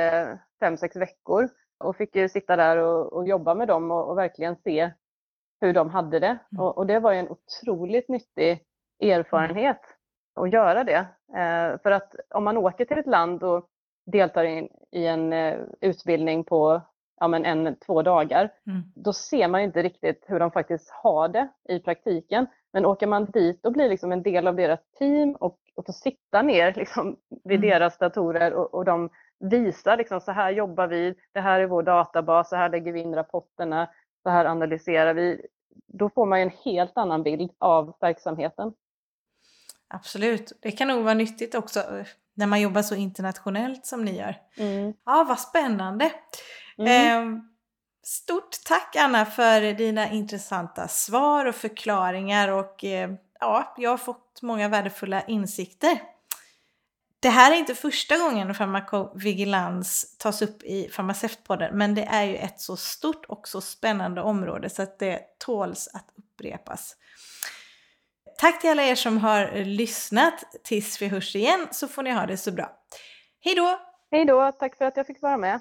fem, 0.60 0.78
sex 0.78 0.96
veckor 0.96 1.50
och 1.78 1.96
fick 1.96 2.16
ju 2.16 2.30
sitta 2.30 2.56
där 2.56 2.78
och, 2.78 3.14
och 3.14 3.28
jobba 3.28 3.56
med 3.56 3.68
dem 3.68 3.92
och, 3.92 4.10
och 4.10 4.18
verkligen 4.18 4.56
se 4.56 4.92
hur 5.62 5.74
de 5.74 5.90
hade 5.90 6.20
det. 6.20 6.38
Mm. 6.52 6.64
Och, 6.66 6.78
och 6.78 6.88
det 6.88 7.00
var 7.00 7.12
ju 7.12 7.20
en 7.20 7.30
otroligt 7.30 8.10
nyttig 8.10 8.64
erfarenhet 9.04 9.82
att 10.36 10.54
göra 10.54 10.84
det. 10.84 11.06
Eh, 11.38 11.80
för 11.84 11.92
att 11.92 12.16
om 12.36 12.44
man 12.44 12.58
åker 12.58 12.86
till 12.86 12.98
ett 12.98 13.08
land 13.08 13.44
och 13.44 13.68
deltar 14.06 14.44
i, 14.46 14.70
i 14.92 15.08
en 15.08 15.34
eh, 15.34 15.58
utbildning 15.82 16.44
på 16.44 16.82
ja, 17.20 17.28
men 17.28 17.46
en, 17.46 17.76
två 17.76 18.02
dagar, 18.02 18.50
Mm. 18.68 18.82
då 18.96 19.14
ser 19.14 19.48
man 19.48 19.62
inte 19.62 19.84
riktigt 19.84 20.26
hur 20.28 20.40
de 20.40 20.52
faktiskt 20.52 20.90
har 21.04 21.28
det 21.28 21.48
i 21.70 21.80
praktiken. 21.80 22.48
Men 22.74 22.86
åker 22.86 23.08
man 23.08 23.26
dit 23.26 23.66
och 23.66 23.72
blir 23.72 23.90
liksom 23.90 24.12
en 24.12 24.24
del 24.24 24.48
av 24.48 24.56
deras 24.56 24.80
team 25.00 25.32
och, 25.36 25.58
och 25.76 25.86
får 25.86 25.94
sitta 25.94 26.42
ner 26.42 26.74
liksom 26.74 27.18
vid 27.44 27.58
Mm. 27.60 27.70
deras 27.70 27.98
datorer 27.98 28.54
och, 28.54 28.74
och 28.74 28.86
de 28.86 29.10
visar 29.40 29.98
liksom 29.98 30.22
så 30.22 30.32
här 30.32 30.52
jobbar 30.52 30.88
vi, 30.88 31.16
det 31.34 31.40
här 31.40 31.60
är 31.60 31.68
vår 31.68 31.84
databas, 31.84 32.50
så 32.50 32.56
här 32.56 32.70
lägger 32.70 32.92
vi 32.92 33.00
in 33.00 33.16
rapporterna, 33.16 33.90
så 34.24 34.30
här 34.30 34.46
analyserar 34.46 35.14
vi. 35.14 35.46
Då 35.88 36.10
får 36.10 36.26
man 36.26 36.40
en 36.40 36.52
helt 36.66 36.98
annan 36.98 37.24
bild 37.24 37.52
av 37.60 37.96
verksamheten. 38.00 38.74
Absolut. 39.88 40.52
Det 40.62 40.72
kan 40.72 40.88
nog 40.88 41.04
vara 41.04 41.14
nyttigt 41.14 41.56
också 41.56 41.80
eh, 41.80 42.06
när 42.34 42.48
man 42.48 42.62
jobbar 42.62 42.82
så 42.82 42.96
internationellt 42.96 43.86
som 43.86 44.06
ni 44.06 44.18
gör. 44.18 44.36
Mm. 44.58 44.94
Ja, 45.06 45.26
vad 45.28 45.40
spännande! 45.40 46.12
Mm. 46.78 47.36
Eh, 47.38 47.42
stort 48.04 48.56
tack 48.68 48.96
Anna 48.96 49.26
för 49.26 49.74
dina 49.74 50.12
intressanta 50.12 50.88
svar 50.88 51.46
och 51.46 51.56
förklaringar 51.56 52.48
och 52.48 52.84
eh, 52.84 53.12
ja, 53.40 53.74
jag 53.78 53.90
har 53.90 53.98
fått 53.98 54.42
många 54.42 54.70
värdefulla 54.70 55.22
insikter. 55.22 56.02
Det 57.22 57.30
här 57.30 57.52
är 57.52 57.56
inte 57.56 57.76
första 57.76 58.18
gången 58.18 58.54
farmakovigilans 58.54 60.18
tas 60.18 60.42
upp 60.42 60.64
i 60.64 60.90
Farmaceutpodden 60.90 61.78
men 61.78 61.96
det 61.96 62.04
är 62.04 62.24
ju 62.24 62.36
ett 62.36 62.60
så 62.60 62.78
stort 62.78 63.26
och 63.26 63.48
så 63.48 63.62
spännande 63.62 64.22
område 64.22 64.70
så 64.70 64.82
att 64.82 65.00
det 65.00 65.20
tåls 65.40 65.90
att 65.94 66.06
upprepas. 66.18 66.96
Tack 68.38 68.62
till 68.62 68.70
alla 68.70 68.84
er 68.84 68.96
som 68.96 69.18
har 69.18 69.66
lyssnat. 69.66 70.34
Tills 70.64 71.02
vi 71.02 71.08
hörs 71.08 71.36
igen 71.36 71.68
så 71.72 71.88
får 71.88 72.04
ni 72.04 72.12
ha 72.12 72.26
det 72.26 72.38
så 72.38 72.52
bra. 72.52 72.72
Hej 73.44 73.56
då! 73.56 73.80
Hej 74.12 74.26
då, 74.26 74.52
tack 74.52 74.78
för 74.78 74.86
att 74.86 74.98
jag 74.98 75.08
fick 75.08 75.22
vara 75.22 75.38
med. 75.38 75.60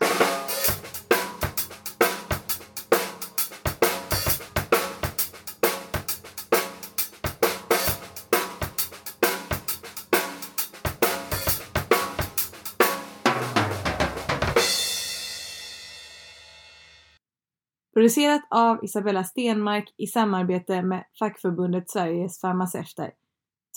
Producerat 18.00 18.42
av 18.50 18.84
Isabella 18.84 19.24
Stenmark 19.24 19.94
i 19.96 20.06
samarbete 20.06 20.82
med 20.82 21.04
fackförbundet 21.18 21.90
Sveriges 21.90 22.40
farmaceuter. 22.40 23.10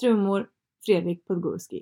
Trummor 0.01 0.47
Fredrik 0.85 1.25
Podgorski. 1.25 1.81